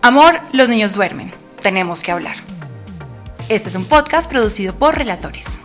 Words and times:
Amor, 0.00 0.40
los 0.52 0.68
niños 0.68 0.94
duermen. 0.94 1.32
Tenemos 1.60 2.04
que 2.04 2.12
hablar. 2.12 2.36
Este 3.48 3.68
es 3.68 3.74
un 3.74 3.84
podcast 3.84 4.30
producido 4.30 4.72
por 4.72 4.96
Relatores. 4.96 5.58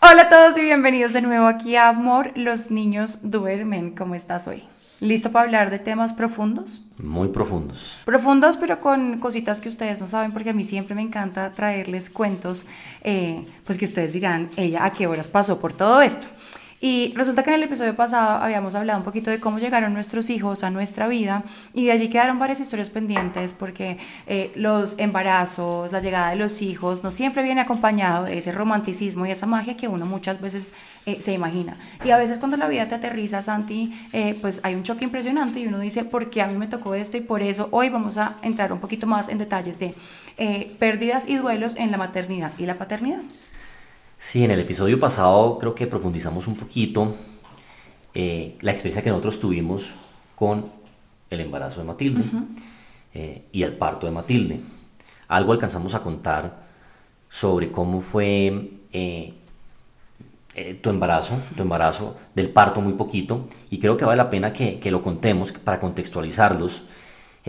Hola 0.00 0.22
a 0.22 0.28
todos 0.28 0.58
y 0.58 0.62
bienvenidos 0.62 1.12
de 1.12 1.22
nuevo 1.22 1.46
aquí 1.46 1.76
a 1.76 1.88
Amor, 1.88 2.32
los 2.34 2.72
niños 2.72 3.20
duermen. 3.22 3.94
¿Cómo 3.94 4.16
estás 4.16 4.48
hoy? 4.48 4.64
¿Listo 4.98 5.30
para 5.30 5.44
hablar 5.44 5.70
de 5.70 5.78
temas 5.78 6.12
profundos? 6.12 6.82
Muy 6.98 7.28
profundos. 7.28 7.98
Profundos, 8.04 8.56
pero 8.56 8.80
con 8.80 9.18
cositas 9.20 9.60
que 9.60 9.68
ustedes 9.68 10.00
no 10.00 10.08
saben, 10.08 10.32
porque 10.32 10.50
a 10.50 10.54
mí 10.54 10.64
siempre 10.64 10.96
me 10.96 11.02
encanta 11.02 11.52
traerles 11.52 12.10
cuentos, 12.10 12.66
eh, 13.02 13.46
pues 13.64 13.78
que 13.78 13.84
ustedes 13.84 14.12
dirán, 14.12 14.50
ella 14.56 14.84
a 14.84 14.92
qué 14.92 15.06
horas 15.06 15.28
pasó 15.28 15.60
por 15.60 15.72
todo 15.72 16.02
esto. 16.02 16.26
Y 16.80 17.14
resulta 17.16 17.42
que 17.42 17.50
en 17.50 17.56
el 17.56 17.62
episodio 17.62 17.94
pasado 17.94 18.42
habíamos 18.42 18.74
hablado 18.74 18.98
un 18.98 19.04
poquito 19.04 19.30
de 19.30 19.40
cómo 19.40 19.58
llegaron 19.58 19.94
nuestros 19.94 20.28
hijos 20.30 20.64
a 20.64 20.70
nuestra 20.70 21.08
vida 21.08 21.44
y 21.72 21.86
de 21.86 21.92
allí 21.92 22.08
quedaron 22.08 22.38
varias 22.38 22.60
historias 22.60 22.90
pendientes 22.90 23.54
porque 23.54 23.98
eh, 24.26 24.52
los 24.54 24.98
embarazos, 24.98 25.92
la 25.92 26.00
llegada 26.00 26.30
de 26.30 26.36
los 26.36 26.62
hijos 26.62 27.02
no 27.02 27.10
siempre 27.10 27.42
viene 27.42 27.60
acompañado 27.60 28.24
de 28.24 28.38
ese 28.38 28.52
romanticismo 28.52 29.24
y 29.26 29.30
esa 29.30 29.46
magia 29.46 29.76
que 29.76 29.88
uno 29.88 30.06
muchas 30.06 30.40
veces 30.40 30.72
eh, 31.06 31.20
se 31.20 31.32
imagina. 31.32 31.78
Y 32.04 32.10
a 32.10 32.16
veces 32.16 32.38
cuando 32.38 32.56
la 32.56 32.68
vida 32.68 32.86
te 32.88 32.94
aterriza, 32.94 33.40
Santi, 33.40 33.92
eh, 34.12 34.36
pues 34.40 34.60
hay 34.62 34.74
un 34.74 34.82
choque 34.82 35.04
impresionante 35.04 35.60
y 35.60 35.66
uno 35.66 35.78
dice, 35.78 36.04
¿por 36.04 36.30
qué 36.30 36.42
a 36.42 36.46
mí 36.46 36.56
me 36.56 36.66
tocó 36.66 36.94
esto? 36.94 37.16
Y 37.16 37.20
por 37.20 37.42
eso 37.42 37.68
hoy 37.70 37.88
vamos 37.88 38.18
a 38.18 38.36
entrar 38.42 38.72
un 38.72 38.80
poquito 38.80 39.06
más 39.06 39.28
en 39.28 39.38
detalles 39.38 39.78
de 39.78 39.94
pérdidas 40.78 41.26
y 41.28 41.36
duelos 41.36 41.76
en 41.76 41.90
la 41.90 41.96
maternidad 41.96 42.52
y 42.58 42.66
la 42.66 42.74
paternidad. 42.74 43.20
Sí, 44.24 44.42
en 44.42 44.50
el 44.50 44.58
episodio 44.58 44.98
pasado 44.98 45.58
creo 45.58 45.74
que 45.74 45.86
profundizamos 45.86 46.46
un 46.46 46.56
poquito 46.56 47.14
eh, 48.14 48.56
la 48.62 48.72
experiencia 48.72 49.02
que 49.02 49.10
nosotros 49.10 49.38
tuvimos 49.38 49.92
con 50.34 50.64
el 51.28 51.40
embarazo 51.40 51.80
de 51.80 51.86
Matilde 51.86 52.24
eh, 53.12 53.42
y 53.52 53.62
el 53.62 53.74
parto 53.74 54.06
de 54.06 54.12
Matilde. 54.12 54.60
Algo 55.28 55.52
alcanzamos 55.52 55.94
a 55.94 56.02
contar 56.02 56.56
sobre 57.28 57.70
cómo 57.70 58.00
fue 58.00 58.70
eh, 58.94 59.34
tu 60.80 60.88
embarazo, 60.88 61.36
tu 61.54 61.60
embarazo 61.60 62.16
del 62.34 62.48
parto 62.48 62.80
muy 62.80 62.94
poquito, 62.94 63.46
y 63.68 63.78
creo 63.78 63.98
que 63.98 64.06
vale 64.06 64.16
la 64.16 64.30
pena 64.30 64.54
que, 64.54 64.90
lo 64.90 65.02
contemos 65.02 65.52
para 65.52 65.78
contextualizarlos, 65.78 66.82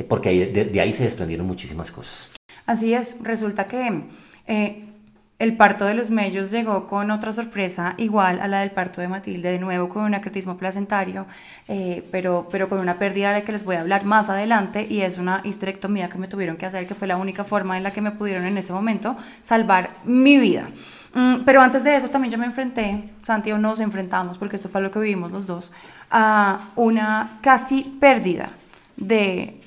porque 0.09 0.47
de, 0.47 0.65
de, 0.65 0.81
ahí 0.81 0.91
se 0.91 1.05
desprendieron 1.05 1.47
muchísimas 1.47 1.89
cosas. 1.89 2.31
Así 2.65 2.93
es, 2.93 3.23
resulta 3.23 3.65
que 3.65 4.93
el 5.37 5.57
parto 5.57 5.85
de 5.85 5.95
los 5.95 6.11
mellos 6.11 6.49
llegó 6.49 6.87
con 6.87 7.11
otra 7.11 7.33
sorpresa 7.33 7.93
igual 7.97 8.39
a 8.39 8.47
la 8.47 8.61
del 8.61 8.71
parto 8.71 9.01
de 9.01 9.09
Matilde, 9.09 9.51
de 9.51 9.59
nuevo 9.59 9.89
con 9.89 10.03
un 10.03 10.15
acretismo 10.15 10.55
placentario, 10.57 11.25
eh, 11.67 12.07
pero, 12.09 12.47
pero 12.49 12.69
con 12.69 12.79
una 12.79 12.97
pérdida 12.97 13.29
de 13.29 13.39
la 13.39 13.45
que 13.45 13.51
les 13.51 13.65
voy 13.65 13.75
a 13.75 13.81
hablar 13.81 14.05
más 14.05 14.29
adelante 14.29 14.87
y 14.89 15.01
es 15.01 15.17
una 15.17 15.41
histerectomía 15.43 16.09
que 16.09 16.17
me 16.17 16.29
tuvieron 16.29 16.55
que 16.55 16.65
hacer, 16.65 16.87
que 16.87 16.95
fue 16.95 17.07
la 17.07 17.17
única 17.17 17.43
forma 17.43 17.75
en 17.75 17.83
la 17.83 17.91
que 17.91 18.01
me 18.01 18.11
pudieron 18.11 18.45
en 18.45 18.57
ese 18.57 18.71
momento 18.71 19.17
salvar 19.41 19.89
mi 20.05 20.37
vida. 20.37 20.69
Mm, 21.13 21.43
pero 21.45 21.61
antes 21.61 21.83
de 21.83 21.97
eso 21.97 22.09
también 22.09 22.31
yo 22.31 22.37
me 22.37 22.45
enfrenté, 22.45 23.09
Santi 23.21 23.51
o 23.51 23.57
nos 23.57 23.81
enfrentamos, 23.81 24.37
porque 24.37 24.55
esto 24.55 24.69
fue 24.69 24.81
lo 24.81 24.89
que 24.89 24.99
vivimos 24.99 25.31
los 25.31 25.47
dos, 25.47 25.73
a 26.11 26.69
una 26.77 27.39
casi 27.41 27.83
pérdida 27.99 28.51
de 28.95 29.61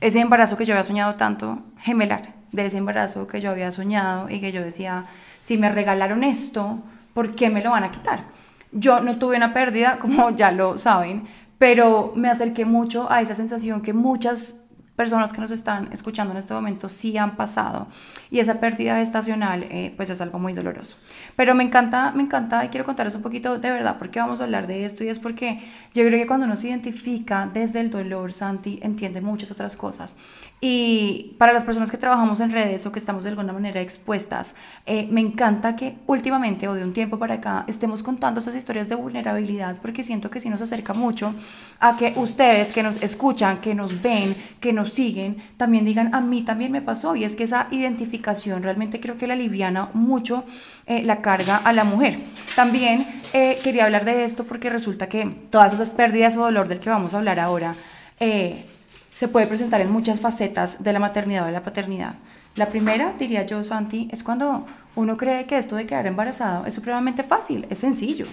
ese 0.00 0.20
embarazo 0.20 0.56
que 0.56 0.64
yo 0.64 0.72
había 0.72 0.84
soñado 0.84 1.16
tanto 1.16 1.58
gemelar 1.80 2.35
de 2.56 2.66
ese 2.66 2.78
embarazo 2.78 3.26
que 3.26 3.40
yo 3.40 3.50
había 3.50 3.70
soñado 3.70 4.28
y 4.28 4.40
que 4.40 4.50
yo 4.50 4.62
decía, 4.62 5.06
si 5.42 5.58
me 5.58 5.68
regalaron 5.68 6.24
esto, 6.24 6.80
¿por 7.14 7.34
qué 7.34 7.50
me 7.50 7.62
lo 7.62 7.70
van 7.70 7.84
a 7.84 7.92
quitar? 7.92 8.24
Yo 8.72 9.00
no 9.00 9.18
tuve 9.18 9.36
una 9.36 9.54
pérdida, 9.54 9.98
como 10.00 10.30
ya 10.30 10.50
lo 10.50 10.78
saben, 10.78 11.26
pero 11.58 12.12
me 12.16 12.28
acerqué 12.28 12.64
mucho 12.64 13.10
a 13.10 13.20
esa 13.20 13.34
sensación 13.34 13.80
que 13.80 13.92
muchas 13.92 14.56
personas 14.96 15.32
que 15.32 15.40
nos 15.40 15.50
están 15.50 15.88
escuchando 15.92 16.32
en 16.32 16.38
este 16.38 16.54
momento 16.54 16.88
sí 16.88 17.16
han 17.18 17.36
pasado 17.36 17.86
y 18.30 18.40
esa 18.40 18.60
pérdida 18.60 19.00
estacional 19.00 19.64
eh, 19.64 19.92
pues 19.96 20.10
es 20.10 20.20
algo 20.20 20.38
muy 20.38 20.54
doloroso. 20.54 20.96
Pero 21.36 21.54
me 21.54 21.62
encanta, 21.62 22.12
me 22.12 22.22
encanta 22.22 22.64
y 22.64 22.68
quiero 22.68 22.84
contarles 22.84 23.14
un 23.14 23.22
poquito 23.22 23.58
de 23.58 23.70
verdad 23.70 23.96
porque 23.98 24.18
vamos 24.18 24.40
a 24.40 24.44
hablar 24.44 24.66
de 24.66 24.84
esto 24.84 25.04
y 25.04 25.08
es 25.08 25.18
porque 25.18 25.60
yo 25.92 26.04
creo 26.06 26.18
que 26.18 26.26
cuando 26.26 26.46
uno 26.46 26.56
se 26.56 26.68
identifica 26.68 27.48
desde 27.52 27.80
el 27.80 27.90
dolor, 27.90 28.32
Santi 28.32 28.80
entiende 28.82 29.20
muchas 29.20 29.50
otras 29.50 29.76
cosas. 29.76 30.16
Y 30.60 31.36
para 31.38 31.52
las 31.52 31.64
personas 31.64 31.90
que 31.90 31.98
trabajamos 31.98 32.40
en 32.40 32.50
redes 32.50 32.86
o 32.86 32.92
que 32.92 32.98
estamos 32.98 33.24
de 33.24 33.30
alguna 33.30 33.52
manera 33.52 33.80
expuestas, 33.80 34.54
eh, 34.86 35.06
me 35.10 35.20
encanta 35.20 35.76
que 35.76 35.96
últimamente 36.06 36.66
o 36.68 36.74
de 36.74 36.82
un 36.82 36.94
tiempo 36.94 37.18
para 37.18 37.34
acá 37.34 37.64
estemos 37.68 38.02
contando 38.02 38.40
esas 38.40 38.56
historias 38.56 38.88
de 38.88 38.94
vulnerabilidad 38.94 39.76
porque 39.82 40.02
siento 40.02 40.30
que 40.30 40.40
sí 40.40 40.48
nos 40.48 40.62
acerca 40.62 40.94
mucho 40.94 41.34
a 41.80 41.96
que 41.96 42.14
ustedes 42.16 42.72
que 42.72 42.82
nos 42.82 42.96
escuchan, 43.02 43.60
que 43.60 43.74
nos 43.74 44.00
ven, 44.00 44.34
que 44.60 44.72
nos 44.72 44.85
siguen, 44.86 45.36
también 45.56 45.84
digan, 45.84 46.14
a 46.14 46.20
mí 46.20 46.42
también 46.42 46.72
me 46.72 46.82
pasó. 46.82 47.16
Y 47.16 47.24
es 47.24 47.36
que 47.36 47.44
esa 47.44 47.68
identificación 47.70 48.62
realmente 48.62 49.00
creo 49.00 49.16
que 49.16 49.26
le 49.26 49.34
aliviana 49.34 49.90
mucho 49.94 50.44
eh, 50.86 51.02
la 51.02 51.20
carga 51.22 51.56
a 51.56 51.72
la 51.72 51.84
mujer. 51.84 52.18
También 52.54 53.22
eh, 53.32 53.58
quería 53.62 53.84
hablar 53.84 54.04
de 54.04 54.24
esto 54.24 54.44
porque 54.44 54.70
resulta 54.70 55.08
que 55.08 55.26
todas 55.50 55.72
esas 55.72 55.90
pérdidas 55.90 56.36
o 56.36 56.40
dolor 56.40 56.68
del 56.68 56.80
que 56.80 56.90
vamos 56.90 57.14
a 57.14 57.18
hablar 57.18 57.40
ahora 57.40 57.74
eh, 58.20 58.64
se 59.12 59.28
puede 59.28 59.46
presentar 59.46 59.80
en 59.80 59.90
muchas 59.90 60.20
facetas 60.20 60.82
de 60.82 60.92
la 60.92 60.98
maternidad 60.98 61.44
o 61.44 61.46
de 61.46 61.52
la 61.52 61.62
paternidad. 61.62 62.14
La 62.54 62.68
primera, 62.68 63.14
diría 63.18 63.44
yo, 63.44 63.62
Santi, 63.64 64.08
es 64.10 64.22
cuando 64.22 64.66
uno 64.94 65.16
cree 65.16 65.44
que 65.44 65.58
esto 65.58 65.76
de 65.76 65.86
quedar 65.86 66.06
embarazado 66.06 66.64
es 66.64 66.74
supremamente 66.74 67.22
fácil, 67.22 67.66
es 67.68 67.78
sencillo. 67.78 68.26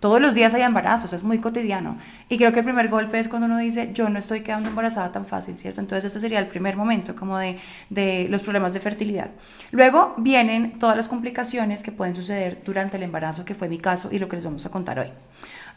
Todos 0.00 0.20
los 0.20 0.34
días 0.34 0.54
hay 0.54 0.62
embarazos, 0.62 1.12
es 1.12 1.22
muy 1.22 1.38
cotidiano. 1.38 1.98
Y 2.30 2.38
creo 2.38 2.52
que 2.52 2.60
el 2.60 2.64
primer 2.64 2.88
golpe 2.88 3.20
es 3.20 3.28
cuando 3.28 3.46
uno 3.46 3.58
dice, 3.58 3.90
yo 3.92 4.08
no 4.08 4.18
estoy 4.18 4.40
quedando 4.40 4.70
embarazada 4.70 5.12
tan 5.12 5.26
fácil, 5.26 5.58
¿cierto? 5.58 5.80
Entonces 5.80 6.06
este 6.06 6.20
sería 6.20 6.38
el 6.38 6.46
primer 6.46 6.76
momento 6.76 7.14
como 7.14 7.36
de, 7.36 7.58
de 7.90 8.26
los 8.30 8.42
problemas 8.42 8.72
de 8.72 8.80
fertilidad. 8.80 9.30
Luego 9.72 10.14
vienen 10.16 10.72
todas 10.72 10.96
las 10.96 11.06
complicaciones 11.06 11.82
que 11.82 11.92
pueden 11.92 12.14
suceder 12.14 12.62
durante 12.64 12.96
el 12.96 13.02
embarazo, 13.02 13.44
que 13.44 13.54
fue 13.54 13.68
mi 13.68 13.78
caso 13.78 14.08
y 14.10 14.18
lo 14.18 14.28
que 14.28 14.36
les 14.36 14.44
vamos 14.46 14.64
a 14.64 14.70
contar 14.70 14.98
hoy. 14.98 15.08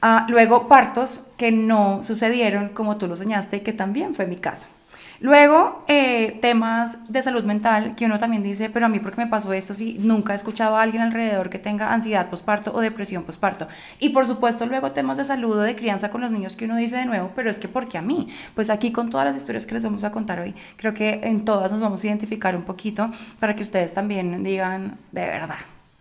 Ah, 0.01 0.25
luego 0.29 0.67
partos 0.67 1.27
que 1.37 1.51
no 1.51 2.01
sucedieron 2.03 2.69
como 2.69 2.97
tú 2.97 3.07
lo 3.07 3.15
soñaste, 3.15 3.61
que 3.61 3.73
también 3.73 4.15
fue 4.15 4.25
mi 4.25 4.37
caso. 4.37 4.69
Luego, 5.23 5.85
eh, 5.87 6.37
temas 6.41 6.97
de 7.07 7.21
salud 7.21 7.45
mental, 7.45 7.95
que 7.95 8.03
uno 8.03 8.19
también 8.19 8.43
dice, 8.43 8.69
pero 8.69 8.87
a 8.87 8.89
mí, 8.89 8.99
¿por 8.99 9.11
qué 9.11 9.21
me 9.21 9.27
pasó 9.27 9.53
esto 9.53 9.73
si 9.73 9.93
nunca 9.93 10.33
he 10.33 10.35
escuchado 10.35 10.75
a 10.75 10.81
alguien 10.81 11.01
alrededor 11.01 11.49
que 11.49 11.59
tenga 11.59 11.93
ansiedad 11.93 12.29
posparto 12.29 12.73
o 12.73 12.81
depresión 12.81 13.23
posparto? 13.23 13.69
Y 14.01 14.09
por 14.09 14.27
supuesto, 14.27 14.65
luego 14.65 14.91
temas 14.91 15.17
de 15.17 15.23
salud 15.23 15.59
o 15.59 15.61
de 15.61 15.77
crianza 15.77 16.11
con 16.11 16.19
los 16.19 16.33
niños 16.33 16.57
que 16.57 16.65
uno 16.65 16.75
dice 16.75 16.97
de 16.97 17.05
nuevo, 17.05 17.31
pero 17.37 17.49
es 17.49 17.57
que 17.57 17.69
¿por 17.69 17.87
qué 17.87 17.97
a 17.97 18.01
mí? 18.01 18.27
Pues 18.53 18.69
aquí 18.69 18.91
con 18.91 19.09
todas 19.09 19.25
las 19.25 19.37
historias 19.37 19.65
que 19.65 19.75
les 19.75 19.85
vamos 19.85 20.03
a 20.03 20.11
contar 20.11 20.41
hoy, 20.41 20.53
creo 20.75 20.93
que 20.93 21.21
en 21.23 21.45
todas 21.45 21.71
nos 21.71 21.79
vamos 21.79 22.03
a 22.03 22.07
identificar 22.07 22.53
un 22.53 22.63
poquito 22.63 23.09
para 23.39 23.55
que 23.55 23.63
ustedes 23.63 23.93
también 23.93 24.43
digan, 24.43 24.97
de 25.13 25.21
verdad, 25.25 25.55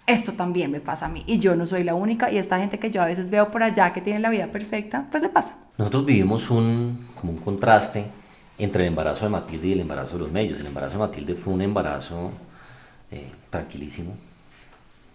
esto 0.05 0.33
también 0.33 0.73
me 0.73 0.81
pasa 0.81 1.07
a 1.07 1.09
mí 1.09 1.23
y 1.29 1.39
yo 1.39 1.55
no 1.55 1.65
soy 1.65 1.85
la 1.85 1.95
única 1.95 2.29
y 2.33 2.39
esta 2.39 2.59
gente 2.59 2.81
que 2.81 2.91
yo 2.91 3.01
a 3.01 3.07
veces 3.07 3.31
veo 3.31 3.53
por 3.53 3.63
allá 3.63 3.93
que 3.93 4.01
tiene 4.01 4.19
la 4.19 4.31
vida 4.31 4.49
perfecta, 4.49 5.07
pues 5.13 5.23
le 5.23 5.29
pasa. 5.29 5.55
Nosotros 5.79 6.07
vivimos 6.07 6.51
un, 6.51 7.07
como 7.21 7.35
un 7.35 7.39
contraste 7.39 8.07
entre 8.65 8.85
el 8.85 8.89
embarazo 8.89 9.25
de 9.25 9.31
Matilde 9.31 9.69
y 9.69 9.73
el 9.73 9.81
embarazo 9.81 10.17
de 10.17 10.23
los 10.23 10.33
medios. 10.33 10.61
El 10.61 10.67
embarazo 10.67 10.93
de 10.95 10.99
Matilde 11.01 11.35
fue 11.35 11.53
un 11.53 11.63
embarazo 11.63 12.31
eh, 13.11 13.31
tranquilísimo, 13.51 14.15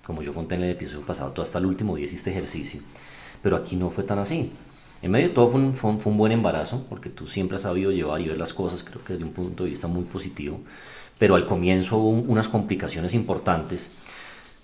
como 0.06 0.22
yo 0.22 0.34
conté 0.34 0.56
en 0.56 0.64
el 0.64 0.72
episodio 0.72 1.06
pasado, 1.06 1.32
tú 1.32 1.42
hasta 1.42 1.58
el 1.58 1.66
último 1.66 1.96
día 1.96 2.06
hiciste 2.06 2.30
ejercicio, 2.30 2.82
pero 3.42 3.56
aquí 3.56 3.76
no 3.76 3.90
fue 3.90 4.04
tan 4.04 4.20
así. 4.20 4.52
En 5.02 5.12
medio 5.12 5.30
de 5.30 5.34
todo 5.34 5.52
fue 5.52 5.62
un, 5.62 5.74
fue, 5.74 6.12
un, 6.12 6.18
buen 6.18 6.32
embarazo, 6.32 6.86
porque 6.90 7.10
tú 7.10 7.28
siempre 7.28 7.56
has 7.56 7.62
sabido 7.62 7.92
llevar 7.92 8.20
y 8.20 8.28
ver 8.28 8.38
las 8.38 8.54
cosas, 8.54 8.84
creo 8.84 9.04
que 9.04 9.14
desde 9.14 9.26
un 9.26 9.32
punto 9.32 9.64
de 9.64 9.70
vista 9.70 9.88
muy 9.88 10.04
positivo, 10.04 10.60
pero 11.18 11.36
al 11.36 11.46
comienzo 11.46 11.98
hubo 11.98 12.10
unas 12.10 12.50
complicaciones 12.50 13.14
importantes, 13.14 13.92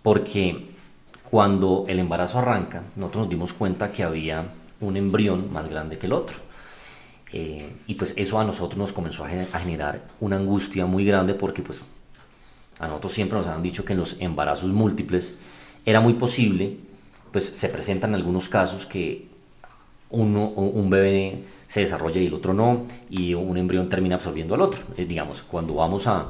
porque 0.02 0.72
cuando 1.30 1.86
el 1.88 2.00
embarazo 2.00 2.40
arranca, 2.40 2.84
nosotros 2.96 3.24
nos 3.24 3.30
dimos 3.30 3.54
cuenta 3.54 3.92
que 3.92 4.04
había 4.04 4.46
un 4.82 4.98
embrión 4.98 5.52
más 5.54 5.70
grande 5.70 5.98
que 5.98 6.08
el 6.08 6.14
otro 6.14 6.53
eh, 7.34 7.76
y 7.88 7.96
pues 7.96 8.14
eso 8.16 8.40
a 8.40 8.44
nosotros 8.46 8.78
nos 8.78 8.94
comenzó 8.94 9.26
a 9.26 9.60
generar 9.60 10.04
una 10.20 10.36
angustia 10.38 10.86
muy 10.86 11.04
grande 11.04 11.34
porque 11.34 11.64
pues 11.64 11.82
A 12.80 12.88
nosotros 12.88 13.14
siempre 13.14 13.38
nos 13.38 13.48
han 13.48 13.64
dicho 13.64 13.86
que 13.86 13.94
en 13.94 14.00
los 14.00 14.16
embarazos 14.20 14.72
múltiples 14.72 15.36
era 15.86 16.00
muy 16.00 16.14
posible, 16.14 16.78
pues 17.32 17.46
se 17.46 17.70
presentan 17.70 18.14
algunos 18.14 18.50
casos 18.50 18.86
que 18.86 19.28
uno, 20.10 20.50
un 20.50 20.90
bebé 20.90 21.44
se 21.68 21.80
desarrolla 21.80 22.22
y 22.22 22.28
el 22.28 22.34
otro 22.34 22.54
no, 22.54 22.86
y 23.10 23.34
un 23.34 23.58
embrión 23.58 23.90
termina 23.90 24.16
absorbiendo 24.16 24.54
al 24.54 24.62
otro. 24.62 24.82
Eh, 24.98 25.06
digamos, 25.06 25.42
cuando 25.42 25.74
vamos 25.76 26.08
a, 26.08 26.30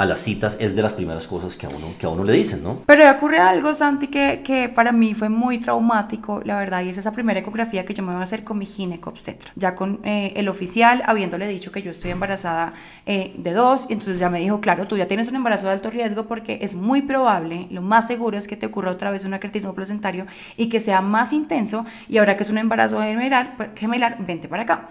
a 0.00 0.06
las 0.06 0.20
citas 0.20 0.56
es 0.58 0.74
de 0.74 0.80
las 0.80 0.94
primeras 0.94 1.26
cosas 1.26 1.56
que 1.56 1.66
a 1.66 1.68
uno, 1.68 1.88
que 1.98 2.06
a 2.06 2.08
uno 2.08 2.24
le 2.24 2.32
dicen, 2.32 2.62
¿no? 2.62 2.78
Pero 2.86 3.10
ocurre 3.10 3.38
algo, 3.38 3.74
Santi, 3.74 4.06
que, 4.06 4.40
que 4.42 4.70
para 4.70 4.92
mí 4.92 5.12
fue 5.12 5.28
muy 5.28 5.58
traumático, 5.58 6.40
la 6.42 6.56
verdad, 6.56 6.80
y 6.80 6.88
es 6.88 6.96
esa 6.96 7.12
primera 7.12 7.40
ecografía 7.40 7.84
que 7.84 7.92
yo 7.92 8.02
me 8.02 8.12
voy 8.12 8.20
a 8.20 8.22
hacer 8.22 8.42
con 8.42 8.56
mi 8.56 8.64
ginecobstetra, 8.64 9.52
ya 9.56 9.74
con 9.74 10.00
eh, 10.02 10.32
el 10.36 10.48
oficial, 10.48 11.02
habiéndole 11.04 11.46
dicho 11.46 11.70
que 11.70 11.82
yo 11.82 11.90
estoy 11.90 12.12
embarazada 12.12 12.72
eh, 13.04 13.34
de 13.36 13.52
dos, 13.52 13.88
y 13.90 13.92
entonces 13.92 14.18
ya 14.18 14.30
me 14.30 14.40
dijo, 14.40 14.62
claro, 14.62 14.86
tú 14.86 14.96
ya 14.96 15.06
tienes 15.06 15.28
un 15.28 15.36
embarazo 15.36 15.66
de 15.66 15.72
alto 15.72 15.90
riesgo 15.90 16.24
porque 16.24 16.60
es 16.62 16.74
muy 16.74 17.02
probable, 17.02 17.66
lo 17.70 17.82
más 17.82 18.06
seguro 18.06 18.38
es 18.38 18.48
que 18.48 18.56
te 18.56 18.64
ocurra 18.64 18.92
otra 18.92 19.10
vez 19.10 19.26
un 19.26 19.34
acretismo 19.34 19.74
placentario 19.74 20.24
y 20.56 20.70
que 20.70 20.80
sea 20.80 21.02
más 21.02 21.34
intenso, 21.34 21.84
y 22.08 22.16
ahora 22.16 22.38
que 22.38 22.44
es 22.44 22.48
un 22.48 22.56
embarazo 22.56 23.02
gemelar, 23.02 23.54
pues, 23.58 23.68
gemelar 23.76 24.16
vente 24.24 24.48
para 24.48 24.62
acá. 24.62 24.88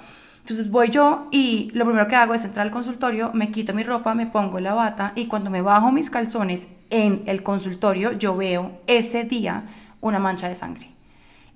Entonces 0.50 0.72
voy 0.72 0.90
yo 0.90 1.28
y 1.30 1.70
lo 1.76 1.86
primero 1.86 2.08
que 2.08 2.16
hago 2.16 2.34
es 2.34 2.44
entrar 2.44 2.66
al 2.66 2.74
consultorio, 2.74 3.30
me 3.36 3.52
quito 3.52 3.72
mi 3.76 3.84
ropa, 3.84 4.16
me 4.16 4.26
pongo 4.26 4.60
la 4.60 4.74
bata 4.74 5.14
y 5.14 5.28
cuando 5.28 5.52
me 5.52 5.62
bajo 5.62 5.92
mis 5.92 6.10
calzones 6.10 6.70
en 6.90 7.22
el 7.28 7.44
consultorio 7.44 8.14
yo 8.14 8.36
veo 8.36 8.80
ese 8.88 9.26
día 9.26 9.66
una 10.02 10.18
mancha 10.18 10.48
de 10.48 10.56
sangre. 10.56 10.90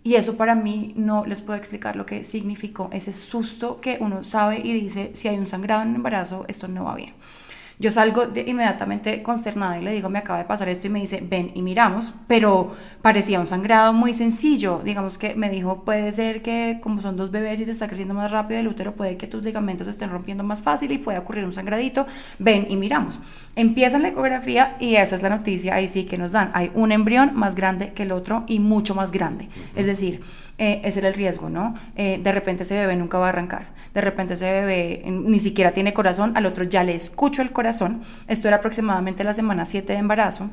Y 0.03 0.13
eso 0.13 0.37
para 0.37 0.53
mí 0.53 0.93
no 0.95 1.25
les 1.25 1.41
puedo 1.41 1.57
explicar 1.57 1.95
lo 1.95 2.05
que 2.05 2.23
significó 2.23 2.89
ese 2.93 3.13
susto 3.13 3.81
que 3.81 3.97
uno 3.99 4.23
sabe 4.23 4.59
y 4.63 4.73
dice, 4.73 5.09
si 5.15 5.27
hay 5.27 5.39
un 5.39 5.47
sangrado 5.47 5.81
en 5.81 5.89
el 5.89 5.95
embarazo, 5.95 6.45
esto 6.47 6.67
no 6.67 6.83
va 6.83 6.93
bien. 6.93 7.13
Yo 7.79 7.91
salgo 7.91 8.27
de, 8.27 8.41
inmediatamente 8.41 9.23
consternada 9.23 9.79
y 9.79 9.83
le 9.83 9.91
digo, 9.91 10.09
me 10.09 10.19
acaba 10.19 10.39
de 10.39 10.45
pasar 10.45 10.69
esto 10.69 10.87
y 10.87 10.89
me 10.89 10.99
dice, 10.99 11.23
ven 11.27 11.51
y 11.55 11.61
miramos, 11.61 12.13
pero 12.27 12.75
parecía 13.01 13.39
un 13.39 13.45
sangrado 13.45 13.93
muy 13.93 14.13
sencillo. 14.13 14.81
Digamos 14.83 15.17
que 15.17 15.35
me 15.35 15.49
dijo, 15.49 15.83
puede 15.83 16.11
ser 16.11 16.41
que 16.41 16.79
como 16.81 17.01
son 17.01 17.17
dos 17.17 17.31
bebés 17.31 17.59
y 17.59 17.65
te 17.65 17.71
está 17.71 17.87
creciendo 17.87 18.13
más 18.13 18.31
rápido 18.31 18.59
el 18.59 18.67
útero, 18.67 18.93
puede 18.93 19.17
que 19.17 19.27
tus 19.27 19.43
ligamentos 19.43 19.87
estén 19.87 20.09
rompiendo 20.09 20.43
más 20.43 20.61
fácil 20.61 20.91
y 20.91 20.97
puede 20.97 21.17
ocurrir 21.17 21.45
un 21.45 21.53
sangradito. 21.53 22.05
Ven 22.39 22.67
y 22.69 22.75
miramos. 22.75 23.19
Empieza 23.55 23.99
la 23.99 24.09
ecografía 24.09 24.77
y 24.79 24.95
esa 24.95 25.15
es 25.15 25.23
la 25.23 25.29
noticia, 25.29 25.75
ahí 25.75 25.87
sí 25.87 26.05
que 26.05 26.17
nos 26.17 26.31
dan. 26.31 26.51
Hay 26.53 26.71
un 26.75 26.91
embrión 26.91 27.31
más 27.35 27.55
grande 27.55 27.93
que 27.93 28.03
el 28.03 28.11
otro 28.11 28.43
y 28.47 28.59
mucho 28.59 28.95
más 28.95 29.11
grande. 29.11 29.49
Es 29.75 29.87
decir, 29.87 30.21
eh, 30.57 30.81
ese 30.83 30.99
era 30.99 31.07
el 31.07 31.13
riesgo, 31.15 31.49
¿no? 31.49 31.73
Eh, 31.95 32.19
de 32.21 32.31
repente 32.31 32.63
ese 32.63 32.75
bebé 32.75 32.95
nunca 32.95 33.17
va 33.17 33.27
a 33.27 33.29
arrancar, 33.29 33.67
de 33.93 34.01
repente 34.01 34.33
ese 34.35 34.51
bebé 34.51 35.03
ni 35.05 35.39
siquiera 35.39 35.71
tiene 35.71 35.93
corazón, 35.93 36.33
al 36.35 36.45
otro 36.45 36.63
ya 36.63 36.83
le 36.83 36.95
escucho 36.95 37.41
el 37.41 37.51
corazón, 37.51 38.01
esto 38.27 38.47
era 38.47 38.57
aproximadamente 38.57 39.23
la 39.23 39.33
semana 39.33 39.65
7 39.65 39.93
de 39.93 39.99
embarazo, 39.99 40.49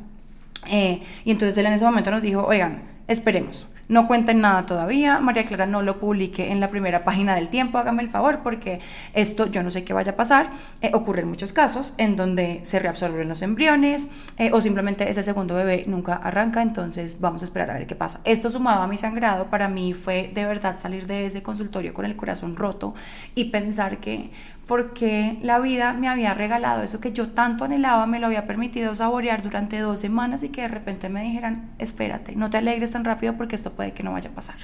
eh, 0.68 1.00
y 1.24 1.30
entonces 1.30 1.56
él 1.58 1.66
en 1.66 1.74
ese 1.74 1.84
momento 1.84 2.10
nos 2.10 2.22
dijo, 2.22 2.44
oigan, 2.44 2.82
esperemos, 3.10 3.66
no 3.88 4.06
cuenten 4.06 4.40
nada 4.40 4.66
todavía, 4.66 5.18
María 5.18 5.44
Clara 5.44 5.66
no 5.66 5.82
lo 5.82 5.98
publique 5.98 6.52
en 6.52 6.60
la 6.60 6.70
primera 6.70 7.02
página 7.02 7.34
del 7.34 7.48
tiempo, 7.48 7.76
hágame 7.76 8.04
el 8.04 8.08
favor, 8.08 8.38
porque 8.44 8.78
esto 9.14 9.46
yo 9.50 9.64
no 9.64 9.72
sé 9.72 9.82
qué 9.82 9.92
vaya 9.92 10.12
a 10.12 10.16
pasar. 10.16 10.48
Eh, 10.80 10.92
ocurren 10.94 11.26
muchos 11.26 11.52
casos 11.52 11.94
en 11.98 12.14
donde 12.14 12.60
se 12.62 12.78
reabsorben 12.78 13.28
los 13.28 13.42
embriones 13.42 14.08
eh, 14.38 14.50
o 14.52 14.60
simplemente 14.60 15.10
ese 15.10 15.24
segundo 15.24 15.56
bebé 15.56 15.82
nunca 15.88 16.14
arranca, 16.14 16.62
entonces 16.62 17.18
vamos 17.18 17.42
a 17.42 17.46
esperar 17.46 17.72
a 17.72 17.74
ver 17.74 17.88
qué 17.88 17.96
pasa. 17.96 18.20
Esto 18.22 18.48
sumado 18.48 18.82
a 18.82 18.86
mi 18.86 18.96
sangrado, 18.96 19.50
para 19.50 19.68
mí 19.68 19.92
fue 19.92 20.30
de 20.32 20.46
verdad 20.46 20.78
salir 20.78 21.08
de 21.08 21.26
ese 21.26 21.42
consultorio 21.42 21.92
con 21.92 22.04
el 22.04 22.14
corazón 22.14 22.54
roto 22.54 22.94
y 23.34 23.46
pensar 23.46 23.98
que 23.98 24.30
porque 24.70 25.36
la 25.42 25.58
vida 25.58 25.94
me 25.94 26.06
había 26.06 26.32
regalado 26.32 26.84
eso 26.84 27.00
que 27.00 27.10
yo 27.10 27.30
tanto 27.30 27.64
anhelaba, 27.64 28.06
me 28.06 28.20
lo 28.20 28.28
había 28.28 28.46
permitido 28.46 28.94
saborear 28.94 29.42
durante 29.42 29.80
dos 29.80 29.98
semanas 29.98 30.44
y 30.44 30.50
que 30.50 30.60
de 30.60 30.68
repente 30.68 31.08
me 31.08 31.22
dijeran, 31.22 31.72
espérate, 31.80 32.36
no 32.36 32.50
te 32.50 32.58
alegres 32.58 32.92
tan 32.92 32.99
rápido 33.04 33.36
porque 33.36 33.56
esto 33.56 33.72
puede 33.72 33.92
que 33.92 34.02
no 34.02 34.12
vaya 34.12 34.30
a 34.30 34.34
pasar. 34.34 34.56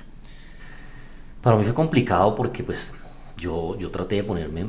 Para 1.42 1.56
mí 1.56 1.64
fue 1.64 1.74
complicado 1.74 2.34
porque 2.34 2.64
pues 2.64 2.94
yo, 3.36 3.76
yo 3.78 3.90
traté 3.90 4.16
de 4.16 4.24
ponerme 4.24 4.66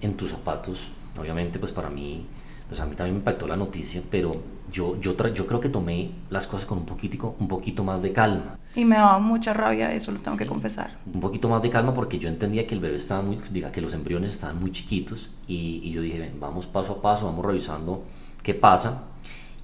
en 0.00 0.14
tus 0.14 0.30
zapatos, 0.30 0.88
obviamente 1.18 1.58
pues 1.58 1.72
para 1.72 1.90
mí 1.90 2.26
pues 2.68 2.80
a 2.80 2.86
mí 2.86 2.94
también 2.94 3.14
me 3.14 3.20
impactó 3.20 3.46
la 3.46 3.56
noticia, 3.56 4.02
pero 4.10 4.42
yo, 4.70 5.00
yo, 5.00 5.16
yo 5.32 5.46
creo 5.46 5.58
que 5.58 5.70
tomé 5.70 6.10
las 6.28 6.46
cosas 6.46 6.66
con 6.66 6.78
un 6.78 6.84
poquitico, 6.84 7.34
un 7.38 7.48
poquito 7.48 7.82
más 7.82 8.02
de 8.02 8.12
calma. 8.12 8.58
Y 8.74 8.84
me 8.84 8.96
daba 8.96 9.18
mucha 9.18 9.54
rabia 9.54 9.92
eso, 9.94 10.12
lo 10.12 10.18
tengo 10.18 10.36
que 10.36 10.46
confesar. 10.46 10.90
Un 11.12 11.20
poquito 11.20 11.48
más 11.48 11.62
de 11.62 11.70
calma 11.70 11.94
porque 11.94 12.18
yo 12.18 12.28
entendía 12.28 12.66
que 12.66 12.74
el 12.74 12.80
bebé 12.80 12.96
estaba 12.96 13.22
muy, 13.22 13.40
diga, 13.50 13.72
que 13.72 13.80
los 13.80 13.94
embriones 13.94 14.34
estaban 14.34 14.60
muy 14.60 14.70
chiquitos 14.70 15.30
y, 15.46 15.80
y 15.82 15.92
yo 15.92 16.02
dije, 16.02 16.18
ven, 16.18 16.38
vamos 16.38 16.66
paso 16.66 16.92
a 16.92 17.02
paso, 17.02 17.24
vamos 17.24 17.44
revisando 17.44 18.04
qué 18.42 18.54
pasa 18.54 19.04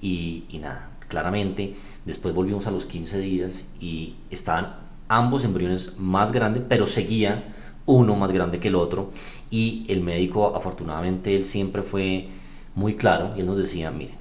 y, 0.01 0.45
y 0.49 0.57
nada, 0.57 0.89
claramente 1.15 1.73
después 2.03 2.35
volvimos 2.35 2.67
a 2.67 2.71
los 2.71 2.85
15 2.85 3.19
días 3.19 3.65
y 3.79 4.15
estaban 4.29 4.75
ambos 5.07 5.45
embriones 5.45 5.93
más 5.97 6.33
grandes, 6.33 6.61
pero 6.67 6.87
seguía 6.87 7.53
uno 7.85 8.17
más 8.17 8.33
grande 8.33 8.59
que 8.59 8.67
el 8.67 8.75
otro 8.75 9.11
y 9.49 9.85
el 9.87 10.01
médico 10.01 10.53
afortunadamente 10.53 11.33
él 11.33 11.45
siempre 11.45 11.83
fue 11.83 12.27
muy 12.75 12.95
claro 12.95 13.31
y 13.37 13.39
él 13.39 13.45
nos 13.45 13.57
decía, 13.57 13.91
mire, 13.91 14.15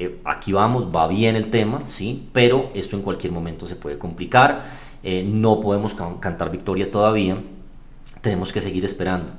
eh, 0.00 0.18
aquí 0.24 0.50
vamos, 0.50 0.88
va 0.88 1.06
bien 1.06 1.36
el 1.36 1.50
tema, 1.50 1.82
sí, 1.86 2.28
pero 2.32 2.72
esto 2.74 2.96
en 2.96 3.02
cualquier 3.02 3.32
momento 3.32 3.68
se 3.68 3.76
puede 3.76 3.96
complicar, 3.96 4.64
eh, 5.04 5.22
no 5.24 5.60
podemos 5.60 5.94
cantar 5.94 6.50
victoria 6.50 6.90
todavía, 6.90 7.38
tenemos 8.22 8.52
que 8.52 8.60
seguir 8.60 8.84
esperando. 8.84 9.34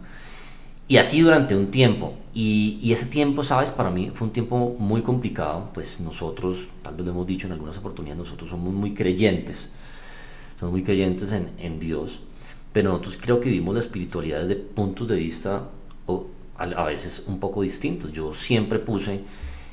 Y 0.90 0.98
así 0.98 1.22
durante 1.22 1.56
un 1.56 1.72
tiempo, 1.72 2.16
y, 2.34 2.80
y, 2.82 2.92
ese 2.92 3.06
tiempo, 3.06 3.44
sabes, 3.44 3.72
para 3.72 3.90
mí 3.90 4.12
fue 4.14 4.28
un 4.28 4.34
tiempo 4.34 4.76
muy 4.78 5.02
complicado, 5.02 5.70
pues 5.74 6.02
nosotros, 6.02 6.68
tal 6.82 6.96
vez 6.96 7.06
lo 7.06 7.12
hemos 7.12 7.28
dicho 7.28 7.48
en 7.48 7.54
algunas 7.54 7.78
oportunidades, 7.78 8.18
nosotros 8.18 8.50
somos 8.50 8.74
muy 8.74 8.94
creyentes, 8.94 9.70
somos 10.60 10.74
muy 10.74 10.84
creyentes 10.84 11.32
en, 11.32 11.52
en 11.60 11.80
Dios, 11.80 12.20
pero 12.74 12.90
nosotros 12.90 13.18
creo 13.22 13.40
que 13.40 13.50
vivimos 13.50 13.76
la 13.76 13.80
espiritualidad 13.80 14.42
desde 14.42 14.56
puntos 14.56 15.08
de 15.08 15.16
vista 15.16 15.70
a, 16.60 16.84
veces 16.84 17.24
un 17.28 17.40
poco 17.40 17.62
distintos. 17.62 18.12
Yo 18.12 18.34
siempre 18.34 18.80
puse 18.80 19.22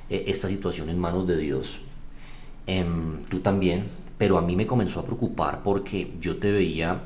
eh, 0.09 0.25
esta 0.27 0.49
situación 0.49 0.89
en 0.89 0.99
manos 0.99 1.27
de 1.27 1.37
Dios, 1.37 1.79
em, 2.67 3.23
tú 3.29 3.41
también, 3.41 3.89
pero 4.19 4.39
a 4.39 4.43
mí 4.43 4.57
me 4.57 4.67
comenzó 4.67 5.01
a 5.01 5.05
preocupar 5.05 5.63
porque 5.63 6.13
yo 6.21 6.37
te 6.39 6.53
veía 6.53 7.03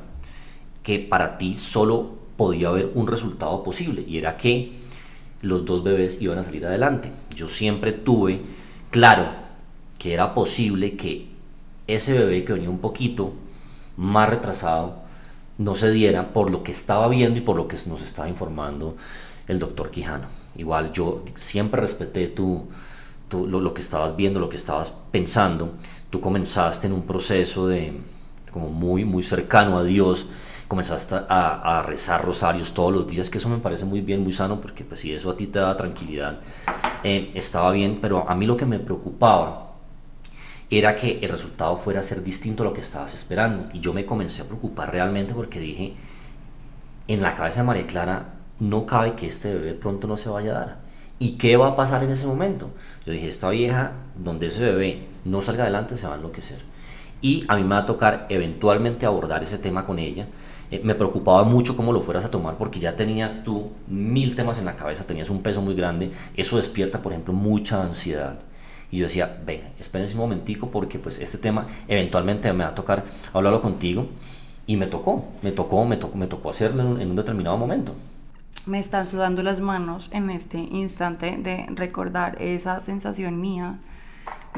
que 0.83 0.99
para 0.99 1.37
ti 1.37 1.57
solo 1.57 2.20
podía 2.41 2.69
haber 2.69 2.89
un 2.95 3.05
resultado 3.05 3.61
posible 3.61 4.03
y 4.07 4.17
era 4.17 4.35
que 4.35 4.71
los 5.43 5.63
dos 5.63 5.83
bebés 5.83 6.19
iban 6.19 6.39
a 6.39 6.43
salir 6.43 6.65
adelante. 6.65 7.11
Yo 7.35 7.47
siempre 7.47 7.91
tuve 7.91 8.41
claro 8.89 9.27
que 9.99 10.15
era 10.15 10.33
posible 10.33 10.97
que 10.97 11.27
ese 11.85 12.13
bebé 12.13 12.43
que 12.43 12.53
venía 12.53 12.71
un 12.71 12.79
poquito 12.79 13.33
más 13.95 14.27
retrasado 14.27 14.95
no 15.59 15.75
se 15.75 15.91
diera 15.91 16.33
por 16.33 16.49
lo 16.49 16.63
que 16.63 16.71
estaba 16.71 17.07
viendo 17.09 17.37
y 17.37 17.43
por 17.43 17.57
lo 17.57 17.67
que 17.67 17.77
nos 17.85 18.01
estaba 18.01 18.27
informando 18.27 18.95
el 19.47 19.59
doctor 19.59 19.91
Quijano. 19.91 20.25
Igual 20.55 20.91
yo 20.93 21.23
siempre 21.35 21.79
respeté 21.79 22.25
tu, 22.25 22.65
lo, 23.31 23.73
que 23.75 23.81
estabas 23.81 24.15
viendo, 24.15 24.39
lo 24.39 24.49
que 24.49 24.55
estabas 24.55 24.91
pensando. 25.11 25.73
Tú 26.09 26.19
comenzaste 26.19 26.87
en 26.87 26.93
un 26.93 27.03
proceso 27.03 27.67
de 27.67 27.93
como 28.51 28.69
muy, 28.69 29.05
muy 29.05 29.21
cercano 29.21 29.77
a 29.77 29.83
Dios. 29.83 30.25
Comenzaste 30.71 31.15
a, 31.27 31.83
rezar 31.85 32.23
rosarios 32.23 32.73
todos 32.73 32.93
los 32.93 33.05
días, 33.05 33.29
que 33.29 33.39
eso 33.39 33.49
me 33.49 33.57
parece 33.57 33.83
muy 33.83 33.99
bien, 33.99 34.23
muy 34.23 34.31
sano, 34.31 34.61
porque 34.61 34.85
pues 34.85 35.01
si 35.01 35.11
eso 35.11 35.29
a 35.29 35.35
ti 35.35 35.47
te 35.47 35.59
da 35.59 35.75
tranquilidad, 35.75 36.39
eh, 37.03 37.29
estaba 37.33 37.73
bien, 37.73 37.99
pero 38.01 38.29
a 38.29 38.33
mí 38.35 38.45
lo 38.45 38.55
que 38.55 38.65
me 38.65 38.79
preocupaba 38.79 39.73
era 40.69 40.95
que 40.95 41.19
el 41.21 41.29
resultado 41.29 41.75
fuera 41.75 41.99
a 41.99 42.03
ser 42.03 42.23
distinto 42.23 42.63
a 42.63 42.67
lo 42.67 42.71
que 42.71 42.79
estabas 42.79 43.13
esperando. 43.13 43.69
Y 43.73 43.81
yo 43.81 43.91
me 43.91 44.05
comencé 44.05 44.43
a 44.43 44.45
preocupar 44.45 44.93
realmente 44.93 45.33
porque 45.33 45.59
dije, 45.59 45.93
en 47.09 47.21
la 47.21 47.35
cabeza 47.35 47.59
de 47.59 47.67
María 47.67 47.85
Clara 47.85 48.35
no 48.59 48.85
cabe 48.85 49.15
que 49.15 49.27
este 49.27 49.53
bebé 49.53 49.73
pronto 49.73 50.07
no 50.07 50.15
se 50.15 50.29
vaya 50.29 50.51
a 50.51 50.59
dar. 50.59 50.77
¿Y 51.19 51.31
qué 51.31 51.57
va 51.57 51.67
a 51.67 51.75
pasar 51.75 52.01
en 52.05 52.11
ese 52.11 52.25
momento? 52.25 52.69
Yo 53.05 53.11
dije, 53.11 53.27
esta 53.27 53.49
vieja, 53.49 53.91
donde 54.15 54.47
ese 54.47 54.61
bebé 54.61 55.05
no 55.25 55.41
salga 55.41 55.63
adelante, 55.63 55.97
se 55.97 56.07
va 56.07 56.13
a 56.13 56.15
enloquecer. 56.15 56.59
Y 57.19 57.43
a 57.49 57.57
mí 57.57 57.63
me 57.63 57.75
va 57.75 57.79
a 57.79 57.85
tocar 57.85 58.25
eventualmente 58.29 59.05
abordar 59.05 59.43
ese 59.43 59.57
tema 59.57 59.83
con 59.83 59.99
ella. 59.99 60.27
Eh, 60.71 60.81
me 60.83 60.95
preocupaba 60.95 61.43
mucho 61.43 61.75
cómo 61.75 61.91
lo 61.91 62.01
fueras 62.01 62.25
a 62.25 62.31
tomar 62.31 62.57
porque 62.57 62.79
ya 62.79 62.95
tenías 62.95 63.43
tú 63.43 63.71
mil 63.87 64.35
temas 64.35 64.57
en 64.57 64.65
la 64.65 64.75
cabeza, 64.75 65.05
tenías 65.05 65.29
un 65.29 65.43
peso 65.43 65.61
muy 65.61 65.75
grande. 65.75 66.11
Eso 66.35 66.57
despierta, 66.57 67.01
por 67.01 67.11
ejemplo, 67.11 67.33
mucha 67.33 67.83
ansiedad. 67.83 68.39
Y 68.89 68.97
yo 68.97 69.05
decía, 69.05 69.41
venga, 69.45 69.69
espérense 69.77 70.15
un 70.15 70.21
momentico 70.21 70.71
porque 70.71 70.99
pues 70.99 71.19
este 71.19 71.37
tema 71.37 71.67
eventualmente 71.87 72.51
me 72.53 72.63
va 72.63 72.71
a 72.71 72.75
tocar 72.75 73.03
hablarlo 73.33 73.61
contigo. 73.61 74.07
Y 74.65 74.77
me 74.77 74.87
tocó, 74.87 75.25
me 75.41 75.51
tocó, 75.51 75.85
me 75.85 75.97
tocó, 75.97 76.17
me 76.17 76.27
tocó 76.27 76.49
hacerlo 76.49 76.99
en 76.99 77.09
un 77.09 77.15
determinado 77.15 77.57
momento 77.57 77.93
me 78.65 78.79
están 78.79 79.07
sudando 79.07 79.41
las 79.41 79.59
manos 79.59 80.09
en 80.13 80.29
este 80.29 80.59
instante 80.59 81.37
de 81.37 81.65
recordar 81.71 82.39
esa 82.39 82.79
sensación 82.79 83.41
mía 83.41 83.79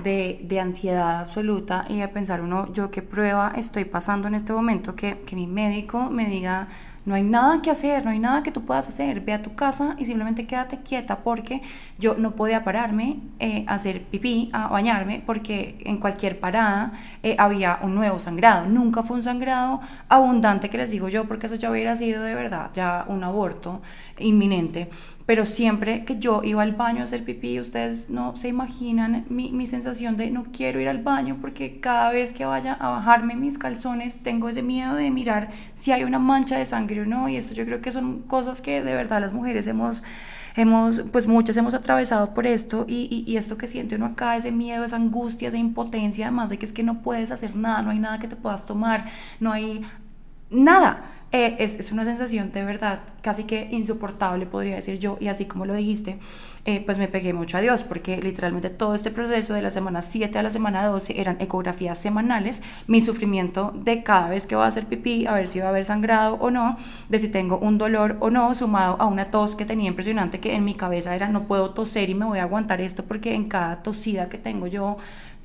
de, 0.01 0.39
de, 0.43 0.59
ansiedad 0.59 1.21
absoluta 1.21 1.85
y 1.87 1.99
de 1.99 2.07
pensar 2.07 2.41
uno, 2.41 2.71
yo 2.73 2.89
qué 2.89 3.01
prueba 3.01 3.53
estoy 3.55 3.85
pasando 3.85 4.27
en 4.27 4.35
este 4.35 4.51
momento, 4.53 4.95
que, 4.95 5.21
que 5.25 5.35
mi 5.35 5.47
médico 5.47 6.09
me 6.09 6.27
diga, 6.27 6.67
No 7.05 7.15
hay 7.15 7.23
nada 7.23 7.61
que 7.61 7.69
hacer, 7.69 8.05
no 8.05 8.11
hay 8.11 8.19
nada 8.19 8.43
que 8.43 8.51
tú 8.51 8.63
puedas 8.63 8.87
hacer. 8.87 9.19
Ve 9.19 9.33
a 9.33 9.41
tu 9.41 9.55
casa 9.55 9.95
y 9.99 10.05
simplemente 10.05 10.47
quédate 10.47 10.79
quieta 10.83 11.17
porque 11.17 11.61
yo 11.99 12.15
no 12.15 12.31
podía 12.31 12.63
pararme 12.63 13.19
eh, 13.39 13.65
a 13.67 13.73
hacer 13.73 14.03
pipí, 14.05 14.49
a 14.53 14.67
bañarme, 14.67 15.21
porque 15.25 15.77
en 15.85 15.97
cualquier 15.97 16.39
parada 16.39 16.93
eh, 17.21 17.35
había 17.37 17.79
un 17.81 17.93
nuevo 17.93 18.19
sangrado. 18.19 18.67
Nunca 18.67 19.03
fue 19.03 19.17
un 19.17 19.23
sangrado 19.23 19.81
abundante 20.07 20.69
que 20.69 20.77
les 20.77 20.91
digo 20.91 21.09
yo, 21.09 21.25
porque 21.27 21.47
eso 21.47 21.55
ya 21.55 21.69
hubiera 21.69 21.95
sido 21.97 22.23
de 22.23 22.35
verdad 22.35 22.69
ya 22.73 23.05
un 23.09 23.21
aborto 23.23 23.81
inminente 24.17 24.89
pero 25.25 25.45
siempre 25.45 26.05
que 26.05 26.17
yo 26.17 26.41
iba 26.43 26.61
al 26.63 26.73
baño 26.73 27.01
a 27.01 27.03
hacer 27.03 27.23
pipí, 27.23 27.59
ustedes 27.59 28.09
no 28.09 28.35
se 28.35 28.49
imaginan 28.49 29.25
mi, 29.29 29.51
mi, 29.51 29.67
sensación 29.67 30.17
de 30.17 30.31
no 30.31 30.45
quiero 30.51 30.79
ir 30.81 30.89
al 30.89 31.01
baño 31.01 31.37
porque 31.39 31.79
cada 31.79 32.11
vez 32.11 32.33
que 32.33 32.45
vaya 32.45 32.73
a 32.73 32.89
bajarme 32.89 33.35
mis 33.35 33.57
calzones 33.57 34.17
tengo 34.17 34.49
ese 34.49 34.61
miedo 34.61 34.95
de 34.95 35.09
mirar 35.11 35.51
si 35.73 35.91
hay 35.91 36.03
una 36.03 36.19
mancha 36.19 36.57
de 36.57 36.65
sangre 36.65 37.01
o 37.01 37.05
no 37.05 37.29
y 37.29 37.37
esto 37.37 37.53
yo 37.53 37.65
creo 37.65 37.81
que 37.81 37.91
son 37.91 38.23
cosas 38.23 38.61
que 38.61 38.83
de 38.83 38.93
verdad 38.95 39.21
las 39.21 39.33
mujeres 39.33 39.67
hemos 39.67 40.03
hemos, 40.55 41.01
pues 41.11 41.27
muchas 41.27 41.57
hemos 41.57 41.73
atravesado 41.73 42.33
por 42.33 42.45
esto 42.45 42.85
y, 42.87 43.07
y, 43.09 43.31
y, 43.31 43.37
esto 43.37 43.57
que 43.57 43.67
siente 43.67 43.95
uno 43.95 44.07
acá, 44.07 44.35
ese 44.35 44.51
miedo, 44.51 44.83
esa 44.83 44.97
angustia, 44.97 45.47
esa 45.47 45.57
impotencia, 45.57 46.27
además 46.27 46.49
de 46.49 46.57
que 46.59 46.65
es 46.65 46.73
que 46.73 46.83
no 46.83 47.01
puedes 47.01 47.31
hacer 47.31 47.55
nada, 47.55 47.81
no 47.81 47.89
hay 47.89 47.99
nada 47.99 48.19
que 48.19 48.27
te 48.27 48.35
puedas 48.35 48.65
tomar, 48.65 49.05
no 49.39 49.51
hay 49.51 49.81
nada. 50.49 51.05
Eh, 51.35 51.55
es, 51.57 51.79
es, 51.79 51.91
una 51.91 52.05
sensación 52.05 52.51
de 52.51 52.63
verdad 52.63 52.99
casi 53.23 53.45
que 53.45 53.67
insoportable, 53.71 54.45
podría 54.45 54.75
decir 54.75 54.99
yo, 54.99 55.17
y 55.19 55.29
así 55.29 55.45
como 55.45 55.65
lo 55.65 55.73
dijiste, 55.73 56.19
eh, 56.65 56.83
pues 56.85 56.99
me 56.99 57.07
pegué 57.07 57.33
mucho 57.33 57.57
a 57.57 57.61
Dios, 57.61 57.81
porque 57.81 58.21
literalmente 58.21 58.69
todo 58.69 58.93
este 58.93 59.09
proceso 59.09 59.55
de 59.55 59.63
la 59.63 59.71
semana 59.71 60.03
7 60.03 60.37
a 60.37 60.43
la 60.43 60.51
semana 60.51 60.85
12 60.85 61.19
eran 61.19 61.41
ecografías 61.41 61.97
semanales, 61.97 62.61
mi 62.85 63.01
sufrimiento 63.01 63.73
de 63.75 64.03
cada 64.03 64.29
vez 64.29 64.45
que 64.45 64.55
voy 64.55 64.65
a 64.65 64.67
hacer 64.67 64.85
pipí, 64.85 65.25
a 65.25 65.33
ver 65.33 65.47
si 65.47 65.57
va 65.57 65.65
a 65.65 65.69
haber 65.69 65.85
sangrado 65.85 66.35
o 66.35 66.51
no, 66.51 66.77
de 67.09 67.17
si 67.17 67.29
tengo 67.29 67.57
un 67.57 67.79
dolor 67.79 68.17
o 68.19 68.29
no, 68.29 68.53
sumado 68.53 68.97
a 69.01 69.07
una 69.07 69.31
tos 69.31 69.55
que 69.55 69.65
tenía 69.65 69.87
impresionante, 69.87 70.39
que 70.39 70.53
en 70.53 70.63
mi 70.63 70.75
cabeza 70.75 71.15
era 71.15 71.29
no 71.29 71.47
puedo 71.47 71.71
toser 71.71 72.11
y 72.11 72.13
me 72.13 72.25
voy 72.25 72.37
a 72.37 72.43
aguantar 72.43 72.79
esto, 72.79 73.05
porque 73.05 73.33
en 73.33 73.49
cada 73.49 73.81
tosida 73.81 74.29
que 74.29 74.37
tengo 74.37 74.67
yo 74.67 74.97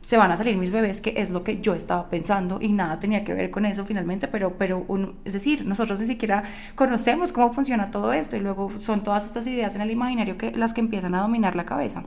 se 0.09 0.17
van 0.17 0.33
a 0.33 0.39
salir 0.39 0.57
mis 0.57 0.71
bebés, 0.71 1.03
que 1.03 1.13
es 1.19 1.29
lo 1.29 1.45
que 1.45 1.61
yo 1.61 1.75
estaba 1.75 2.09
pensando 2.09 2.61
y 2.63 2.73
nada 2.73 2.99
tenía 2.99 3.25
que 3.25 3.35
ver 3.35 3.51
con 3.51 3.67
eso 3.67 3.85
finalmente, 3.85 4.27
pero, 4.27 4.55
pero 4.57 4.87
es 5.27 5.35
decir, 5.35 5.67
nosotros 5.67 6.01
ni 6.01 6.07
siquiera 6.07 6.45
conocemos 6.75 7.31
cómo 7.31 7.53
funciona 7.53 7.91
todo 7.91 8.15
esto 8.15 8.35
y 8.35 8.41
luego 8.41 8.73
son 8.79 9.03
todas 9.05 9.27
estas 9.27 9.47
ideas 9.47 9.75
en 9.75 9.83
el 9.83 9.91
imaginario 9.91 10.39
que 10.39 10.51
las 10.53 10.73
que 10.73 10.81
empiezan 10.81 11.15
a 11.15 11.21
dominar 11.21 11.57
la 11.57 11.67
cabeza. 11.67 12.05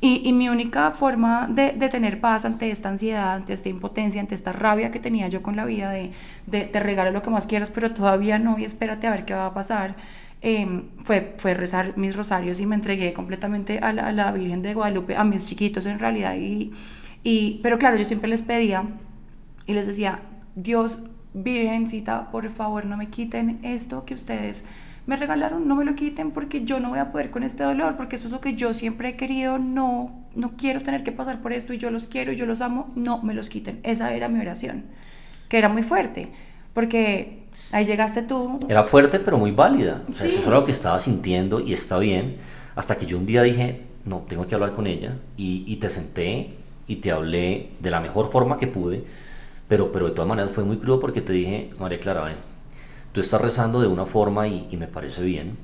Y, 0.00 0.22
y 0.28 0.32
mi 0.32 0.48
única 0.48 0.90
forma 0.90 1.46
de, 1.48 1.70
de, 1.70 1.88
tener 1.88 2.20
paz 2.20 2.44
ante 2.44 2.68
esta 2.68 2.88
ansiedad, 2.88 3.36
ante 3.36 3.52
esta 3.52 3.68
impotencia, 3.68 4.20
ante 4.20 4.34
esta 4.34 4.50
rabia 4.50 4.90
que 4.90 4.98
tenía 4.98 5.28
yo 5.28 5.40
con 5.40 5.54
la 5.54 5.64
vida 5.64 5.92
de, 5.92 6.10
de 6.48 6.62
te 6.62 6.80
regalo 6.80 7.12
lo 7.12 7.22
que 7.22 7.30
más 7.30 7.46
quieras, 7.46 7.70
pero 7.70 7.92
todavía 7.92 8.40
no 8.40 8.58
y 8.58 8.64
espérate 8.64 9.06
a 9.06 9.10
ver 9.12 9.24
qué 9.24 9.34
va 9.34 9.46
a 9.46 9.54
pasar. 9.54 9.94
Eh, 10.42 10.82
fue, 11.04 11.34
fue 11.38 11.54
rezar 11.54 11.96
mis 11.96 12.16
rosarios 12.16 12.58
y 12.58 12.66
me 12.66 12.74
entregué 12.74 13.12
completamente 13.12 13.78
a 13.78 13.92
la, 13.92 14.08
a 14.08 14.12
la 14.12 14.32
Virgen 14.32 14.62
de 14.62 14.74
Guadalupe, 14.74 15.14
a 15.14 15.22
mis 15.22 15.46
chiquitos 15.46 15.86
en 15.86 16.00
realidad 16.00 16.34
y 16.34 16.72
y, 17.26 17.58
pero 17.60 17.76
claro, 17.76 17.96
yo 17.96 18.04
siempre 18.04 18.28
les 18.28 18.42
pedía 18.42 18.84
y 19.66 19.74
les 19.74 19.88
decía, 19.88 20.20
Dios, 20.54 21.00
Virgencita, 21.34 22.30
por 22.30 22.48
favor 22.50 22.86
no 22.86 22.96
me 22.96 23.08
quiten 23.08 23.58
esto 23.64 24.04
que 24.04 24.14
ustedes 24.14 24.64
me 25.06 25.16
regalaron, 25.16 25.66
no 25.66 25.74
me 25.74 25.84
lo 25.84 25.96
quiten 25.96 26.30
porque 26.30 26.64
yo 26.64 26.78
no 26.78 26.90
voy 26.90 27.00
a 27.00 27.10
poder 27.10 27.32
con 27.32 27.42
este 27.42 27.64
dolor, 27.64 27.96
porque 27.96 28.14
eso 28.14 28.28
es 28.28 28.32
lo 28.32 28.40
que 28.40 28.54
yo 28.54 28.72
siempre 28.74 29.08
he 29.08 29.16
querido, 29.16 29.58
no, 29.58 30.24
no 30.36 30.56
quiero 30.56 30.82
tener 30.84 31.02
que 31.02 31.10
pasar 31.10 31.42
por 31.42 31.52
esto 31.52 31.72
y 31.72 31.78
yo 31.78 31.90
los 31.90 32.06
quiero 32.06 32.30
y 32.30 32.36
yo 32.36 32.46
los 32.46 32.60
amo, 32.60 32.92
no 32.94 33.20
me 33.22 33.34
los 33.34 33.48
quiten. 33.48 33.80
Esa 33.82 34.14
era 34.14 34.28
mi 34.28 34.38
oración, 34.38 34.84
que 35.48 35.58
era 35.58 35.68
muy 35.68 35.82
fuerte, 35.82 36.28
porque 36.74 37.48
ahí 37.72 37.84
llegaste 37.84 38.22
tú. 38.22 38.60
Era 38.68 38.84
fuerte 38.84 39.18
pero 39.18 39.36
muy 39.36 39.50
válida, 39.50 40.04
o 40.08 40.12
sea, 40.12 40.28
eso 40.28 40.38
es 40.38 40.46
lo 40.46 40.64
que 40.64 40.70
estaba 40.70 41.00
sintiendo 41.00 41.58
y 41.58 41.72
está 41.72 41.98
bien, 41.98 42.36
hasta 42.76 42.96
que 42.96 43.04
yo 43.04 43.18
un 43.18 43.26
día 43.26 43.42
dije, 43.42 43.82
no, 44.04 44.18
tengo 44.28 44.46
que 44.46 44.54
hablar 44.54 44.76
con 44.76 44.86
ella 44.86 45.16
y, 45.36 45.64
y 45.66 45.74
te 45.76 45.90
senté 45.90 46.65
y 46.86 46.96
te 46.96 47.10
hablé 47.10 47.70
de 47.80 47.90
la 47.90 48.00
mejor 48.00 48.30
forma 48.30 48.58
que 48.58 48.66
pude, 48.66 49.04
pero, 49.68 49.90
pero 49.92 50.06
de 50.06 50.12
todas 50.12 50.28
maneras 50.28 50.50
fue 50.52 50.64
muy 50.64 50.78
crudo 50.78 51.00
porque 51.00 51.20
te 51.20 51.32
dije, 51.32 51.70
María 51.78 51.98
Clara, 51.98 52.22
ven, 52.22 52.36
tú 53.12 53.20
estás 53.20 53.40
rezando 53.40 53.80
de 53.80 53.88
una 53.88 54.06
forma 54.06 54.46
y, 54.48 54.68
y 54.70 54.76
me 54.76 54.86
parece 54.86 55.22
bien, 55.22 55.56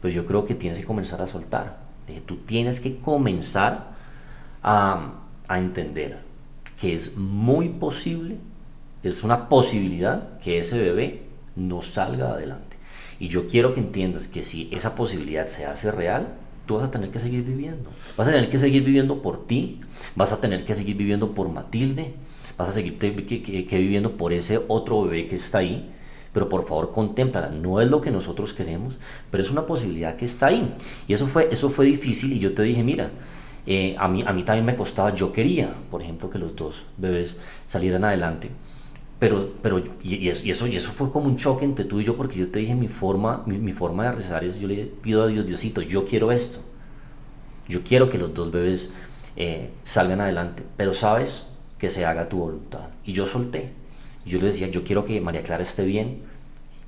pero 0.00 0.12
yo 0.12 0.26
creo 0.26 0.44
que 0.44 0.54
tienes 0.54 0.78
que 0.78 0.84
comenzar 0.84 1.22
a 1.22 1.26
soltar. 1.26 1.78
Dije, 2.06 2.20
tú 2.20 2.36
tienes 2.36 2.80
que 2.80 2.98
comenzar 2.98 3.94
a, 4.62 5.12
a 5.48 5.58
entender 5.58 6.18
que 6.80 6.92
es 6.92 7.16
muy 7.16 7.68
posible, 7.68 8.36
es 9.02 9.22
una 9.22 9.48
posibilidad 9.48 10.38
que 10.38 10.58
ese 10.58 10.78
bebé 10.78 11.22
no 11.56 11.82
salga 11.82 12.30
adelante. 12.30 12.76
Y 13.20 13.28
yo 13.28 13.46
quiero 13.46 13.72
que 13.72 13.80
entiendas 13.80 14.26
que 14.26 14.42
si 14.42 14.68
esa 14.72 14.96
posibilidad 14.96 15.46
se 15.46 15.66
hace 15.66 15.90
real, 15.92 16.34
tú 16.66 16.76
vas 16.76 16.84
a 16.84 16.90
tener 16.90 17.10
que 17.10 17.18
seguir 17.18 17.42
viviendo. 17.42 17.90
Vas 18.16 18.28
a 18.28 18.32
tener 18.32 18.48
que 18.48 18.58
seguir 18.58 18.82
viviendo 18.82 19.22
por 19.22 19.46
ti, 19.46 19.80
vas 20.14 20.32
a 20.32 20.40
tener 20.40 20.64
que 20.64 20.74
seguir 20.74 20.96
viviendo 20.96 21.32
por 21.32 21.48
Matilde, 21.48 22.14
vas 22.56 22.68
a 22.68 22.72
seguir 22.72 22.98
viviendo 22.98 24.16
por 24.16 24.32
ese 24.32 24.60
otro 24.68 25.02
bebé 25.02 25.28
que 25.28 25.36
está 25.36 25.58
ahí. 25.58 25.90
Pero 26.32 26.48
por 26.48 26.66
favor, 26.66 26.90
contémplala. 26.90 27.48
No 27.50 27.80
es 27.80 27.88
lo 27.88 28.00
que 28.00 28.10
nosotros 28.10 28.52
queremos, 28.52 28.94
pero 29.30 29.42
es 29.42 29.50
una 29.50 29.66
posibilidad 29.66 30.16
que 30.16 30.24
está 30.24 30.46
ahí. 30.46 30.74
Y 31.06 31.14
eso 31.14 31.28
fue, 31.28 31.48
eso 31.52 31.70
fue 31.70 31.86
difícil 31.86 32.32
y 32.32 32.40
yo 32.40 32.52
te 32.54 32.64
dije, 32.64 32.82
mira, 32.82 33.10
eh, 33.66 33.94
a, 33.98 34.08
mí, 34.08 34.24
a 34.26 34.32
mí 34.32 34.42
también 34.42 34.66
me 34.66 34.74
costaba, 34.74 35.14
yo 35.14 35.32
quería, 35.32 35.72
por 35.90 36.02
ejemplo, 36.02 36.28
que 36.28 36.38
los 36.38 36.56
dos 36.56 36.84
bebés 36.96 37.38
salieran 37.68 38.04
adelante. 38.04 38.50
Pero, 39.18 39.52
pero 39.62 39.82
y, 40.02 40.28
eso, 40.28 40.66
y 40.66 40.76
eso 40.76 40.90
fue 40.90 41.10
como 41.10 41.26
un 41.26 41.36
choque 41.36 41.64
entre 41.64 41.84
tú 41.84 42.00
y 42.00 42.04
yo, 42.04 42.16
porque 42.16 42.36
yo 42.38 42.50
te 42.50 42.58
dije 42.58 42.74
mi 42.74 42.88
forma, 42.88 43.42
mi, 43.46 43.72
forma 43.72 44.04
de 44.04 44.12
rezar 44.12 44.44
es, 44.44 44.58
yo 44.58 44.68
le 44.68 44.84
pido 44.84 45.22
a 45.22 45.26
Dios, 45.28 45.46
Diosito, 45.46 45.82
yo 45.82 46.04
quiero 46.04 46.32
esto. 46.32 46.58
Yo 47.68 47.82
quiero 47.82 48.08
que 48.08 48.18
los 48.18 48.34
dos 48.34 48.50
bebés 48.50 48.90
eh, 49.36 49.70
salgan 49.84 50.20
adelante, 50.20 50.64
pero 50.76 50.92
sabes 50.92 51.46
que 51.78 51.88
se 51.88 52.04
haga 52.04 52.28
tu 52.28 52.38
voluntad. 52.38 52.88
Y 53.04 53.12
yo 53.12 53.26
solté. 53.26 53.72
Yo 54.26 54.38
le 54.38 54.46
decía, 54.46 54.68
yo 54.68 54.84
quiero 54.84 55.04
que 55.04 55.20
María 55.20 55.42
Clara 55.42 55.62
esté 55.62 55.84
bien, 55.84 56.22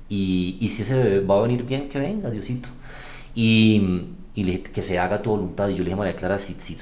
y, 0.09 0.57
y 0.59 0.69
si 0.69 0.83
ese 0.83 0.95
bebé 0.97 1.19
va 1.21 1.39
a 1.39 1.41
venir 1.41 1.63
bien, 1.63 1.89
que 1.89 1.99
venga, 1.99 2.29
Diosito. 2.29 2.69
Y, 3.35 4.05
y 4.35 4.43
le, 4.43 4.61
que 4.61 4.81
se 4.81 4.99
haga 4.99 5.21
tu 5.21 5.31
voluntad. 5.31 5.67
Y 5.69 5.73
yo 5.73 5.79
le 5.79 5.85
dije, 5.85 5.95
María 5.95 6.15
Clara, 6.15 6.37
si, 6.37 6.55
si, 6.59 6.75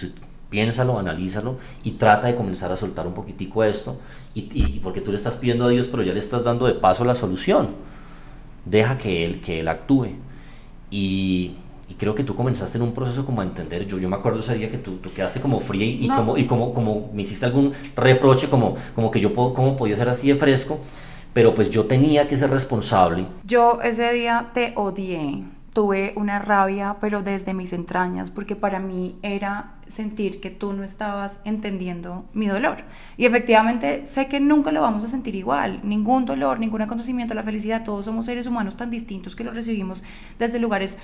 piénsalo, 0.55 0.97
analízalo 0.97 1.57
y 1.83 1.91
trata 1.91 2.27
de 2.27 2.35
comenzar 2.35 2.71
a 2.71 2.77
soltar 2.77 3.05
un 3.05 3.13
poquitico 3.13 3.61
esto, 3.65 3.99
y, 4.33 4.47
y, 4.53 4.79
porque 4.81 5.01
tú 5.01 5.11
le 5.11 5.17
estás 5.17 5.35
pidiendo 5.35 5.65
a 5.65 5.69
Dios, 5.69 5.89
pero 5.89 6.01
ya 6.01 6.13
le 6.13 6.19
estás 6.19 6.45
dando 6.45 6.65
de 6.65 6.75
paso 6.75 7.03
la 7.03 7.13
solución. 7.13 7.71
Deja 8.63 8.97
que 8.97 9.25
Él, 9.25 9.41
que 9.41 9.59
él 9.59 9.67
actúe. 9.67 10.11
Y, 10.89 11.55
y 11.89 11.93
creo 11.95 12.15
que 12.15 12.23
tú 12.23 12.35
comenzaste 12.35 12.77
en 12.77 12.83
un 12.83 12.93
proceso 12.93 13.25
como 13.25 13.41
a 13.41 13.43
entender, 13.43 13.85
yo, 13.85 13.97
yo 13.97 14.07
me 14.07 14.15
acuerdo 14.15 14.39
ese 14.39 14.55
día 14.55 14.71
que 14.71 14.77
tú, 14.77 14.95
tú 14.99 15.11
quedaste 15.11 15.41
como 15.41 15.59
fría 15.59 15.85
y, 15.85 16.07
como, 16.07 16.37
y 16.37 16.45
como, 16.45 16.73
como 16.73 17.11
me 17.13 17.23
hiciste 17.23 17.45
algún 17.45 17.73
reproche, 17.93 18.47
como, 18.47 18.75
como 18.95 19.11
que 19.11 19.19
yo 19.19 19.33
puedo, 19.33 19.53
como 19.53 19.75
podía 19.75 19.97
ser 19.97 20.07
así 20.07 20.29
de 20.29 20.35
fresco, 20.35 20.79
pero 21.33 21.53
pues 21.53 21.69
yo 21.69 21.83
tenía 21.85 22.27
que 22.27 22.37
ser 22.37 22.49
responsable. 22.49 23.27
Yo 23.43 23.81
ese 23.83 24.09
día 24.13 24.51
te 24.53 24.71
odié, 24.77 25.43
tuve 25.73 26.13
una 26.15 26.39
rabia, 26.39 26.95
pero 27.01 27.21
desde 27.21 27.53
mis 27.53 27.73
entrañas, 27.73 28.31
porque 28.31 28.55
para 28.55 28.79
mí 28.79 29.17
era 29.21 29.74
sentir 29.87 30.39
que 30.39 30.49
tú 30.49 30.73
no 30.73 30.83
estabas 30.83 31.41
entendiendo 31.45 32.25
mi 32.33 32.47
dolor. 32.47 32.77
Y 33.17 33.25
efectivamente 33.25 34.05
sé 34.05 34.27
que 34.27 34.39
nunca 34.39 34.71
lo 34.71 34.81
vamos 34.81 35.03
a 35.03 35.07
sentir 35.07 35.35
igual, 35.35 35.79
ningún 35.83 36.25
dolor, 36.25 36.59
ningún 36.59 36.81
acontecimiento, 36.81 37.33
la 37.33 37.43
felicidad, 37.43 37.83
todos 37.83 38.05
somos 38.05 38.25
seres 38.25 38.47
humanos 38.47 38.75
tan 38.75 38.89
distintos 38.89 39.35
que 39.35 39.43
lo 39.43 39.51
recibimos 39.51 40.03
desde 40.39 40.59
lugares 40.59 40.97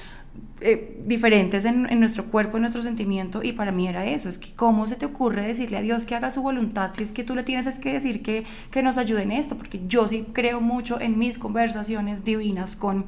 eh, 0.61 1.01
diferentes 1.05 1.65
en, 1.65 1.91
en, 1.91 1.99
nuestro 1.99 2.25
cuerpo, 2.25 2.57
en 2.57 2.61
nuestro 2.61 2.81
sentimiento, 2.81 3.41
y 3.43 3.51
para 3.51 3.71
mí 3.71 3.87
era 3.87 4.05
eso, 4.05 4.29
es 4.29 4.37
que 4.37 4.53
cómo 4.53 4.87
se 4.87 4.95
te 4.95 5.05
ocurre 5.05 5.45
decirle 5.45 5.77
a 5.77 5.81
Dios 5.81 6.05
que 6.05 6.15
haga 6.15 6.31
su 6.31 6.41
voluntad, 6.41 6.91
si 6.93 7.03
es 7.03 7.11
que 7.11 7.23
tú 7.23 7.35
le 7.35 7.43
tienes 7.43 7.79
que 7.79 7.93
decir 7.93 8.21
que, 8.21 8.45
que 8.69 8.83
nos 8.83 8.97
ayude 8.97 9.23
en 9.23 9.31
esto, 9.31 9.57
porque 9.57 9.81
yo 9.87 10.07
sí 10.07 10.25
creo 10.33 10.61
mucho 10.61 10.99
en 10.99 11.17
mis 11.17 11.37
conversaciones 11.37 12.23
divinas 12.23 12.75
con, 12.75 13.05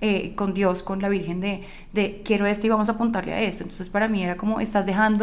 eh, 0.00 0.34
con 0.34 0.54
Dios, 0.54 0.82
con 0.82 1.00
la 1.00 1.08
Virgen, 1.08 1.40
de, 1.40 1.62
de 1.92 2.22
quiero 2.24 2.46
esto 2.46 2.66
y 2.66 2.70
vamos 2.70 2.88
a 2.88 2.92
apuntarle 2.92 3.32
a 3.32 3.40
esto. 3.40 3.62
Entonces 3.62 3.88
para 3.88 4.08
mí 4.08 4.22
era 4.22 4.36
como, 4.36 4.60
estás 4.60 4.84
dejando 4.84 5.13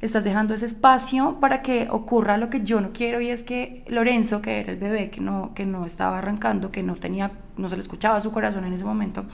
estás 0.00 0.24
dejando 0.24 0.54
ese 0.54 0.66
espacio 0.66 1.38
para 1.40 1.62
que 1.62 1.88
ocurra 1.90 2.36
lo 2.36 2.50
que 2.50 2.62
yo 2.62 2.80
no 2.80 2.92
quiero 2.92 3.20
y 3.20 3.28
es 3.28 3.42
que 3.42 3.84
Lorenzo, 3.88 4.42
que 4.42 4.60
era 4.60 4.72
el 4.72 4.78
bebé 4.78 5.10
que 5.10 5.20
no, 5.20 5.52
que 5.54 5.66
no 5.66 5.86
estaba 5.86 6.18
arrancando, 6.18 6.70
que 6.70 6.82
no 6.82 6.96
tenía, 6.96 7.30
no 7.56 7.68
se 7.68 7.76
le 7.76 7.82
escuchaba 7.82 8.20
su 8.20 8.30
corazón 8.30 8.64
en 8.64 8.72
ese 8.72 8.84
momento, 8.84 9.24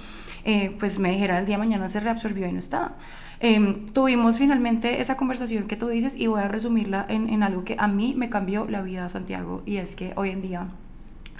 eh, 0.44 0.74
pues 0.78 0.98
me 0.98 1.10
dijera 1.10 1.38
el 1.38 1.46
día 1.46 1.56
de 1.56 1.58
mañana 1.58 1.88
se 1.88 2.00
reabsorbió 2.00 2.46
y 2.46 2.52
no 2.52 2.58
está. 2.58 2.94
Em, 3.40 3.86
tuvimos 3.86 4.38
finalmente 4.38 5.00
esa 5.00 5.16
conversación 5.16 5.66
que 5.66 5.76
tú 5.76 5.88
dices 5.88 6.16
y 6.16 6.26
voy 6.28 6.40
a 6.40 6.48
resumirla 6.48 7.04
en, 7.08 7.28
en 7.28 7.42
algo 7.42 7.64
que 7.64 7.76
a 7.78 7.88
mí 7.88 8.14
me 8.16 8.30
cambió 8.30 8.66
la 8.68 8.82
vida, 8.82 9.08
Santiago, 9.08 9.62
y 9.66 9.76
es 9.76 9.96
que 9.96 10.12
hoy 10.16 10.30
en 10.30 10.40
día 10.40 10.68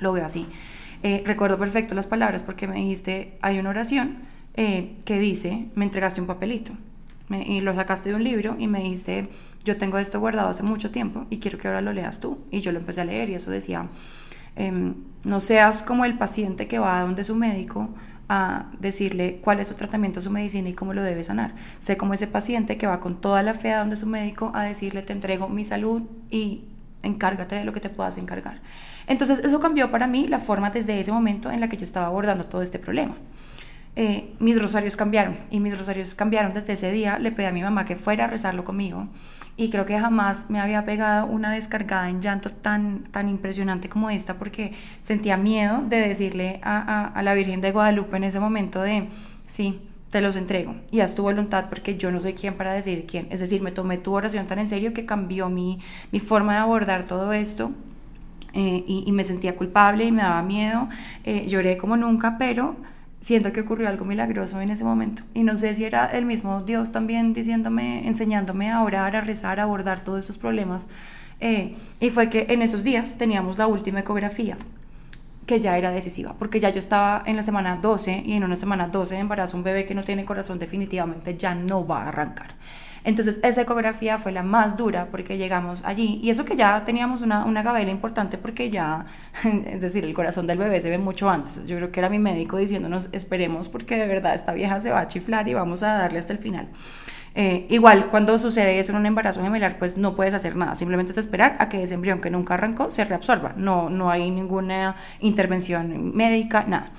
lo 0.00 0.12
veo 0.12 0.25
así. 0.25 0.47
Eh, 1.02 1.23
recuerdo 1.26 1.59
perfecto 1.59 1.94
las 1.94 2.06
palabras 2.06 2.42
porque 2.42 2.66
me 2.66 2.76
dijiste, 2.76 3.37
hay 3.42 3.59
una 3.59 3.71
oración 3.71 4.18
eh, 4.54 4.97
que 5.04 5.18
dice, 5.18 5.66
me 5.75 5.85
entregaste 5.85 6.21
un 6.21 6.26
papelito 6.26 6.73
y 7.31 7.61
lo 7.61 7.75
sacaste 7.75 8.11
de 8.11 8.14
un 8.14 8.25
libro 8.25 8.57
y 8.59 8.66
me 8.66 8.83
dijiste, 8.83 9.28
yo 9.64 9.76
tengo 9.76 9.99
esto 9.99 10.21
guardado 10.21 10.50
hace 10.50 10.62
mucho 10.62 10.90
tiempo 10.90 11.26
y 11.31 11.38
quiero 11.38 11.59
que 11.59 11.69
ahora 11.69 11.81
lo 11.81 11.93
leas 11.93 12.21
tú. 12.21 12.38
Y 12.50 12.61
yo 12.61 12.71
lo 12.73 12.81
empecé 12.81 13.00
a 13.00 13.04
leer 13.04 13.31
y 13.31 13.35
eso 13.35 13.50
decía, 13.50 13.88
Em, 14.57 14.95
no 15.25 15.40
seas 15.40 15.83
como 15.83 16.04
el 16.04 16.16
paciente 16.16 16.69
que 16.69 16.78
va 16.78 17.00
a 17.00 17.02
donde 17.02 17.25
su 17.25 17.35
médico 17.35 17.88
a 18.28 18.66
decirle 18.78 19.40
cuál 19.43 19.61
es 19.61 19.69
su 19.69 19.75
tratamiento, 19.75 20.21
su 20.21 20.31
medicina 20.31 20.69
y 20.69 20.75
cómo 20.75 20.95
lo 20.95 21.02
debe 21.02 21.25
sanar. 21.25 21.54
Sé 21.78 21.97
como 21.97 22.14
ese 22.14 22.26
paciente 22.26 22.76
que 22.78 22.87
va 22.87 23.00
con 23.00 23.21
toda 23.21 23.43
la 23.43 23.54
fe 23.54 23.73
a 23.73 23.81
donde 23.81 23.97
su 23.97 24.07
médico 24.07 24.52
a 24.54 24.62
decirle 24.62 25.02
te 25.02 25.12
entrego 25.12 25.49
mi 25.49 25.64
salud 25.64 26.02
y 26.31 26.64
encárgate 27.02 27.57
de 27.57 27.64
lo 27.64 27.73
que 27.73 27.81
te 27.81 27.90
puedas 27.90 28.16
encargar. 28.16 28.61
Entonces 29.07 29.40
eso 29.40 29.61
cambió 29.61 29.90
para 29.90 30.07
mí 30.07 30.26
la 30.28 30.38
forma 30.38 30.71
desde 30.71 31.00
ese 31.00 31.12
momento 31.12 31.50
en 31.50 31.61
la 31.61 31.69
que 31.69 31.76
yo 31.76 31.85
estaba 31.85 32.07
abordando 32.07 32.47
todo 32.47 32.62
este 32.62 32.78
problema. 32.78 33.14
Eh, 33.96 34.34
mis 34.40 34.60
rosarios 34.60 34.96
cambiaron 34.96 35.36
y 35.50 35.60
mis 35.60 35.78
rosarios 35.78 36.14
cambiaron 36.14 36.52
desde 36.52 36.72
ese 36.72 36.90
día. 36.90 37.18
Le 37.18 37.32
pedí 37.32 37.46
a 37.46 37.52
mi 37.52 37.62
mamá 37.62 37.84
que 37.84 37.96
fuera 37.96 38.24
a 38.24 38.26
rezarlo 38.26 38.64
conmigo 38.64 39.08
y 39.56 39.70
creo 39.70 39.86
que 39.86 39.98
jamás 39.98 40.50
me 40.50 40.60
había 40.60 40.84
pegado 40.84 41.26
una 41.26 41.52
descargada 41.52 42.08
en 42.08 42.20
llanto 42.20 42.50
tan, 42.50 43.04
tan 43.04 43.28
impresionante 43.28 43.88
como 43.88 44.10
esta 44.10 44.34
porque 44.34 44.72
sentía 45.00 45.36
miedo 45.36 45.82
de 45.82 46.00
decirle 46.08 46.60
a, 46.62 47.06
a, 47.06 47.22
la 47.22 47.34
Virgen 47.34 47.60
de 47.60 47.70
Guadalupe 47.70 48.16
en 48.16 48.24
ese 48.24 48.40
momento 48.40 48.82
de, 48.82 49.08
sí, 49.46 49.80
te 50.10 50.20
los 50.20 50.36
entrego 50.36 50.74
y 50.90 51.00
haz 51.00 51.14
tu 51.14 51.22
voluntad 51.22 51.66
porque 51.68 51.96
yo 51.96 52.10
no 52.10 52.20
soy 52.20 52.34
quien 52.34 52.54
para 52.54 52.72
decir 52.72 53.06
quién. 53.06 53.28
Es 53.30 53.40
decir, 53.40 53.62
me 53.62 53.70
tomé 53.70 53.98
tu 53.98 54.12
oración 54.12 54.46
tan 54.46 54.58
en 54.58 54.68
serio 54.68 54.92
que 54.92 55.06
cambió 55.06 55.48
mi, 55.48 55.78
mi 56.10 56.20
forma 56.20 56.54
de 56.54 56.58
abordar 56.58 57.06
todo 57.06 57.32
esto. 57.32 57.70
Eh, 58.56 58.84
y, 58.86 59.10
me 59.10 59.24
sentía 59.24 59.56
culpable 59.56 60.04
y 60.04 60.12
me 60.12 60.22
daba 60.22 60.40
miedo, 60.42 60.88
eh, 61.24 61.44
lloré 61.48 61.76
como 61.76 61.96
nunca, 61.96 62.38
pero 62.38 62.76
siento 63.25 63.52
que 63.52 63.62
ocurrió 63.62 63.88
algo 63.88 64.04
milagroso 64.04 64.61
en 64.61 64.69
ese 64.69 64.85
momento. 64.85 65.23
Y 65.33 65.45
no 65.45 65.57
sé 65.57 65.75
si 65.75 65.85
era 65.85 66.04
el 66.04 66.26
mismo 66.26 66.62
Dios 66.62 66.93
también 66.93 67.33
diciéndome, 67.33 68.07
enseñándome 68.07 68.71
a 68.71 68.83
orar, 68.83 69.16
a 69.16 69.23
rezar, 69.23 69.61
a 69.61 69.62
abordar 69.62 70.00
todos 70.00 70.21
estos 70.21 70.37
problemas. 70.37 70.87
Eh, 71.40 71.75
y 72.00 72.11
fue 72.11 72.28
que 72.28 72.47
en 72.50 72.61
esos 72.61 72.85
días 72.85 73.16
teníamos 73.16 73.57
la 73.57 73.66
última 73.66 74.00
ecografía, 74.00 74.59
que 75.47 75.59
ya 75.59 75.78
era 75.78 75.90
decisiva, 75.90 76.35
porque 76.38 76.61
ya 76.61 76.69
yo 76.69 76.78
estaba 76.78 77.23
en 77.25 77.37
la 77.37 77.43
semana 77.43 77.76
12 77.76 78.25
y 78.26 78.35
en 78.35 78.45
una 78.45 78.57
semana 78.57 78.88
12 78.88 79.14
de 79.14 79.21
embarazo 79.23 79.57
un 79.57 79.64
bebé 79.64 79.87
que 79.87 79.95
no 79.95 80.04
tiene 80.04 80.26
corazón 80.26 80.59
definitivamente 80.59 81.35
ya 81.35 81.54
no 81.54 81.87
va 81.87 82.02
a 82.02 82.09
arrancar. 82.09 82.49
Entonces 83.04 83.38
esa 83.42 83.62
ecografía 83.62 84.18
fue 84.18 84.32
la 84.32 84.42
más 84.42 84.76
dura 84.76 85.08
porque 85.11 85.37
llegamos 85.37 85.84
allí 85.84 86.20
y 86.23 86.30
eso 86.30 86.44
que 86.44 86.56
ya 86.56 86.84
teníamos 86.84 87.20
una, 87.20 87.44
una 87.44 87.62
gabela 87.62 87.90
importante 87.90 88.38
porque 88.38 88.70
ya, 88.70 89.06
es 89.44 89.80
decir, 89.80 90.04
el 90.04 90.14
corazón 90.14 90.46
del 90.46 90.58
bebé 90.58 90.80
se 90.80 90.90
ve 90.90 90.99
mucho 90.99 91.28
antes. 91.28 91.64
Yo 91.66 91.76
creo 91.76 91.92
que 91.92 92.00
era 92.00 92.08
mi 92.08 92.18
médico 92.18 92.56
diciéndonos 92.56 93.11
esperemos 93.12 93.68
porque 93.68 93.99
de 93.99 94.06
verdad 94.06 94.34
esta 94.34 94.52
vieja 94.54 94.80
se 94.80 94.90
va 94.90 95.00
a 95.00 95.08
chiflar 95.08 95.46
y 95.49 95.54
vamos 95.54 95.82
a 95.82 95.94
darle 95.94 96.18
hasta 96.18 96.32
el 96.32 96.38
final. 96.38 96.68
Eh, 97.37 97.66
igual, 97.68 98.11
cuando 98.11 98.38
sucede 98.38 98.78
eso 98.78 98.92
en 98.92 98.99
un 98.99 99.06
embarazo 99.06 99.42
gemelar, 99.42 99.78
pues 99.78 99.99
no 99.99 100.14
puedes 100.14 100.34
hacer 100.34 100.54
nada, 100.54 100.76
simplemente 100.76 101.11
es 101.11 101.18
esperar 101.18 101.56
a 101.58 101.68
que 101.68 101.82
ese 101.82 101.94
embrión 101.94 102.20
que 102.20 102.30
nunca 102.30 102.54
arrancó 102.54 102.90
se 102.90 103.04
reabsorba. 103.04 103.54
No, 103.56 103.90
no 103.90 104.11
hay 104.11 104.30
ninguna 104.30 104.94
intervención 105.20 106.14
médica, 106.14 106.64
nada. 106.66 106.92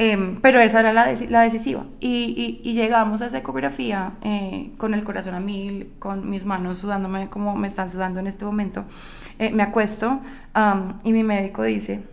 Em, 0.00 0.40
pero 0.40 0.60
esa 0.60 0.78
era 0.78 0.92
la, 0.92 1.12
la 1.28 1.40
decisiva. 1.42 1.84
Y, 1.98 2.60
y, 2.62 2.72
llegamos 2.74 3.20
a 3.20 3.26
esa 3.26 3.38
ecografía 3.38 4.12
eh, 4.22 4.70
con 4.78 4.94
el 4.94 5.02
corazón 5.02 5.34
a 5.34 5.40
mil, 5.40 5.90
con 5.98 6.30
mis 6.30 6.44
manos 6.44 6.78
sudándome 6.78 7.28
como 7.28 7.56
me 7.56 7.66
están 7.66 7.88
sudando 7.88 8.20
en 8.20 8.28
este 8.28 8.44
momento. 8.44 8.84
Eh, 9.40 9.50
me 9.50 9.64
acuesto 9.64 10.20
y 11.02 11.12
mi 11.12 11.24
médico 11.24 11.64
dice, 11.64 12.04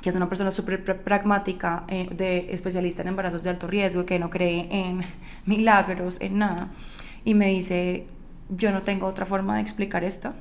que 0.00 0.08
es 0.08 0.16
una 0.16 0.30
persona 0.30 0.50
súper 0.50 0.82
pragmática, 1.04 1.84
eh, 1.88 2.08
de 2.10 2.54
especialista 2.54 3.02
en 3.02 3.08
embarazos 3.08 3.42
de 3.42 3.50
alto 3.50 3.66
riesgo, 3.66 4.06
que 4.06 4.18
no 4.18 4.30
cree 4.30 4.66
en 4.70 5.02
milagros, 5.44 6.18
en 6.22 6.38
nada, 6.38 6.70
y 7.22 7.34
me 7.34 7.48
dice, 7.48 8.06
yo 8.48 8.70
no 8.70 8.80
tengo 8.80 9.06
otra 9.06 9.26
forma 9.26 9.56
de 9.56 9.60
explicar 9.60 10.04
esto. 10.04 10.32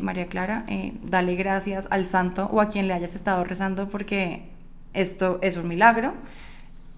María 0.00 0.26
Clara, 0.26 0.64
dale 1.02 1.36
gracias 1.36 1.86
al 1.90 2.06
santo 2.06 2.48
o 2.50 2.62
a 2.62 2.70
quien 2.70 2.88
le 2.88 2.94
hayas 2.94 3.14
estado 3.14 3.44
rezando 3.44 3.90
porque 3.90 4.55
esto 4.96 5.38
es 5.42 5.56
un 5.56 5.68
milagro. 5.68 6.14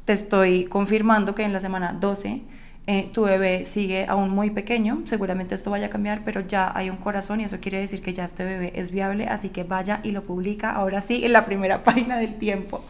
Te 0.04 0.14
estoy 0.14 0.64
confirmando 0.64 1.34
que 1.34 1.42
en 1.42 1.52
la 1.52 1.60
semana 1.60 1.92
12 1.92 2.42
eh, 2.86 3.10
tu 3.12 3.24
bebé 3.24 3.66
sigue 3.66 4.06
aún 4.08 4.30
muy 4.30 4.48
pequeño, 4.48 5.02
seguramente 5.04 5.54
esto 5.54 5.70
vaya 5.70 5.88
a 5.88 5.90
cambiar, 5.90 6.22
pero 6.24 6.40
ya 6.40 6.72
hay 6.74 6.88
un 6.88 6.96
corazón 6.96 7.38
y 7.42 7.44
eso 7.44 7.58
quiere 7.60 7.80
decir 7.80 8.00
que 8.00 8.14
ya 8.14 8.24
este 8.24 8.44
bebé 8.44 8.72
es 8.74 8.92
viable, 8.92 9.26
así 9.26 9.50
que 9.50 9.62
vaya 9.62 10.00
y 10.02 10.12
lo 10.12 10.22
publica 10.22 10.70
ahora 10.70 11.02
sí 11.02 11.22
en 11.22 11.34
la 11.34 11.44
primera 11.44 11.84
página 11.84 12.16
del 12.16 12.38
tiempo. 12.38 12.82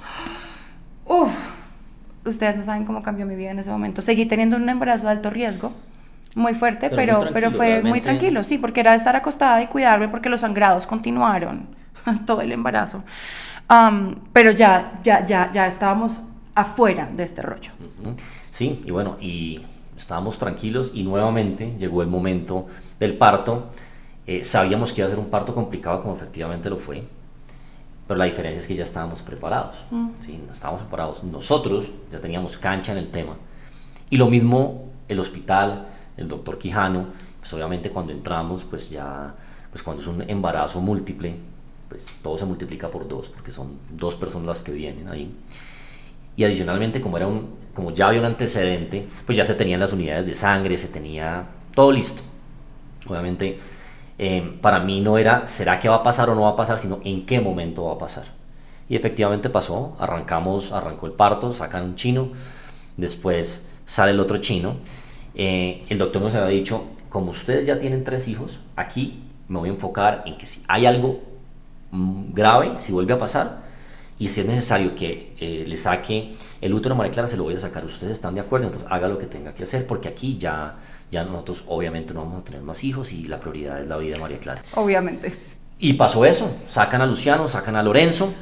Uf, 1.05 1.33
ustedes 2.25 2.57
no 2.57 2.63
saben 2.63 2.85
cómo 2.85 3.03
cambió 3.03 3.27
mi 3.27 3.35
vida 3.35 3.51
en 3.51 3.59
ese 3.59 3.73
momento. 3.73 4.01
Seguí 4.01 4.27
teniendo 4.27 4.57
un 4.57 4.69
embarazo 4.69 5.07
de 5.07 5.15
alto 5.15 5.31
riesgo, 5.31 5.73
muy 6.37 6.55
fuerte, 6.55 6.91
pero, 6.91 7.31
pero, 7.33 7.51
fue 7.51 7.83
muy 7.83 8.01
tranquilo, 8.01 8.45
sí, 8.45 8.59
porque 8.59 8.79
era 8.79 8.95
estar 8.95 9.17
acostada 9.17 9.61
y 9.63 9.67
cuidarme 9.67 10.07
porque 10.07 10.29
los 10.29 10.43
sangrados 10.43 10.87
continuaron 10.87 11.67
todo 12.27 12.43
el 12.43 12.53
embarazo 12.53 13.03
pero 14.33 14.51
ya, 14.53 14.93
ya, 15.03 15.25
ya, 15.25 15.51
ya 15.51 15.67
estábamos 15.67 16.23
afuera 16.55 17.09
de 17.13 17.23
este 17.23 17.43
rollo. 17.43 17.71
Sí, 18.51 18.83
y 18.85 18.91
bueno, 18.91 19.17
y 19.21 19.61
estábamos 19.97 20.39
tranquilos 20.39 20.91
y 20.95 21.03
nuevamente 21.03 21.77
llegó 21.79 22.03
el 22.03 22.09
momento 22.09 22.67
del 22.99 23.17
parto. 23.17 23.69
Eh, 24.27 24.45
sabíamos 24.45 24.93
que 24.93 25.01
iba 25.01 25.09
a 25.09 25.11
ser 25.11 25.19
un 25.19 25.31
parto 25.31 25.55
complicado 25.55 26.03
como 26.03 26.15
efectivamente 26.15 26.69
lo 26.69 26.77
fue, 26.77 27.03
pero 28.07 28.19
la 28.19 28.25
diferencia 28.25 28.61
es 28.61 28.67
que 28.67 28.75
ya 28.75 28.83
estábamos 28.83 29.23
preparados. 29.23 29.77
Mm. 29.91 30.09
¿sí? 30.21 30.41
Estábamos 30.51 30.83
preparados. 30.83 31.23
Nosotros 31.25 31.87
ya 32.11 32.21
teníamos 32.21 32.57
cancha 32.57 32.93
en 32.93 32.99
el 32.99 33.11
tema. 33.11 33.37
Y 34.11 34.17
lo 34.17 34.29
mismo 34.29 34.89
el 35.09 35.21
hospital, 35.21 35.87
el 36.17 36.29
doctor 36.29 36.59
Quijano, 36.59 37.07
pues 37.41 37.53
obviamente 37.53 37.91
cuando 37.91 38.13
entramos, 38.13 38.65
pues 38.65 38.91
ya, 38.91 39.35
pues 39.71 39.83
cuando 39.83 40.03
es 40.03 40.09
un 40.09 40.23
embarazo 40.23 40.81
múltiple, 40.81 41.37
pues 41.89 42.17
todo 42.23 42.37
se 42.37 42.45
multiplica 42.45 42.91
por 42.91 43.09
dos, 43.09 43.29
porque 43.29 43.53
son 43.53 43.79
dos 43.91 44.15
personas 44.17 44.47
las 44.47 44.63
que 44.63 44.73
vienen 44.73 45.09
ahí. 45.09 45.31
Y 46.37 46.45
adicionalmente, 46.45 47.01
como, 47.01 47.17
era 47.17 47.27
un, 47.27 47.55
como 47.75 47.91
ya 47.93 48.09
había 48.09 48.21
un 48.21 48.27
antecedente, 48.27 49.07
pues 49.27 49.37
ya 49.37 49.45
se 49.45 49.55
tenían 49.55 49.81
las 49.81 49.93
unidades 49.93 50.27
de 50.27 50.35
sangre, 50.35 50.79
se 50.79 50.89
tenía 50.89 51.47
todo 51.75 51.91
listo. 51.91 52.23
Obviamente, 53.09 53.59
eh, 54.19 54.59
para 54.61 54.81
mí 54.81 55.01
no 55.01 55.19
era, 55.19 55.47
¿será 55.47 55.81
que 55.81 55.89
va 55.89 55.97
a 55.97 56.03
pasar 56.03 56.31
o 56.31 56.35
no 56.35 56.43
va 56.43 56.51
a 56.51 56.57
pasar? 56.57 56.79
Sino, 56.79 57.01
¿en 57.05 57.27
qué 57.27 57.41
momento 57.41 57.87
va 57.87 57.95
a 57.95 57.99
pasar? 57.99 58.25
Y 58.89 58.97
efectivamente 58.97 59.51
pasó, 59.51 59.97
arrancamos, 59.99 60.73
arrancó 60.73 61.07
el 61.07 61.13
parto, 61.13 61.53
sacan 61.53 61.85
un 61.85 61.95
chino, 61.95 62.31
después 62.97 63.67
sale 63.85 64.13
el 64.13 64.21
otro 64.21 64.39
chino. 64.39 64.77
Eh, 65.35 65.85
el 65.89 65.99
doctor 65.99 66.23
nos 66.23 66.35
había 66.35 66.49
dicho, 66.49 66.85
como 67.09 67.33
ustedes 67.33 67.67
ya 67.67 67.79
tienen 67.79 68.05
tres 68.05 68.29
hijos, 68.29 68.59
aquí 68.77 69.23
me 69.49 69.59
voy 69.59 69.71
a 69.71 69.73
enfocar 69.73 70.23
en 70.27 70.37
que 70.39 70.47
si 70.47 70.63
hay 70.69 70.87
algo 70.87 71.21
grave, 71.91 72.79
si 72.79 72.93
vuelve 72.93 73.13
a 73.13 73.19
pasar, 73.19 73.63
y 74.19 74.29
si 74.29 74.41
es 74.41 74.47
necesario 74.47 74.95
que 74.95 75.35
eh, 75.39 75.65
le 75.67 75.77
saque 75.77 76.35
el 76.61 76.75
útero 76.75 76.95
a 76.95 76.99
María 76.99 77.13
Clara, 77.13 77.29
se 77.29 77.37
lo 77.37 77.45
voy 77.45 77.55
a 77.55 77.59
sacar. 77.59 77.85
Ustedes 77.85 78.15
están 78.15 78.35
de 78.35 78.41
acuerdo, 78.41 78.67
entonces 78.67 78.91
haga 78.91 79.07
lo 79.07 79.19
que 79.19 79.27
tenga 79.27 79.55
que 79.55 79.63
hacer, 79.63 79.87
porque 79.87 80.09
aquí 80.09 80.37
ya, 80.39 80.77
ya 81.11 81.25
nosotros 81.25 81.63
obviamente 81.69 82.13
no 82.15 82.25
vamos 82.25 82.43
a 82.43 82.45
tener 82.45 82.63
más 82.63 82.83
hijos 82.83 83.13
y 83.13 83.25
la 83.25 83.39
prioridad 83.39 83.81
es 83.81 83.87
la 83.87 83.97
vida 83.97 84.15
de 84.15 84.21
María 84.21 84.41
Clara. 84.41 84.63
Obviamente. 84.75 85.33
Y 85.79 85.93
pasó 85.93 86.25
eso, 86.25 86.51
sacan 86.67 87.01
a 87.01 87.07
Luciano, 87.07 87.47
sacan 87.47 87.77
a 87.77 87.83
Lorenzo, 87.85 88.33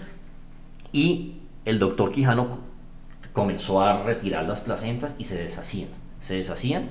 y 0.92 1.34
el 1.66 1.78
doctor 1.78 2.10
Quijano 2.10 2.58
comenzó 3.34 3.82
a 3.82 4.02
retirar 4.02 4.46
las 4.46 4.62
placentas 4.62 5.14
y 5.18 5.24
se 5.24 5.36
deshacían, 5.36 5.90
se 6.20 6.36
deshacían, 6.36 6.88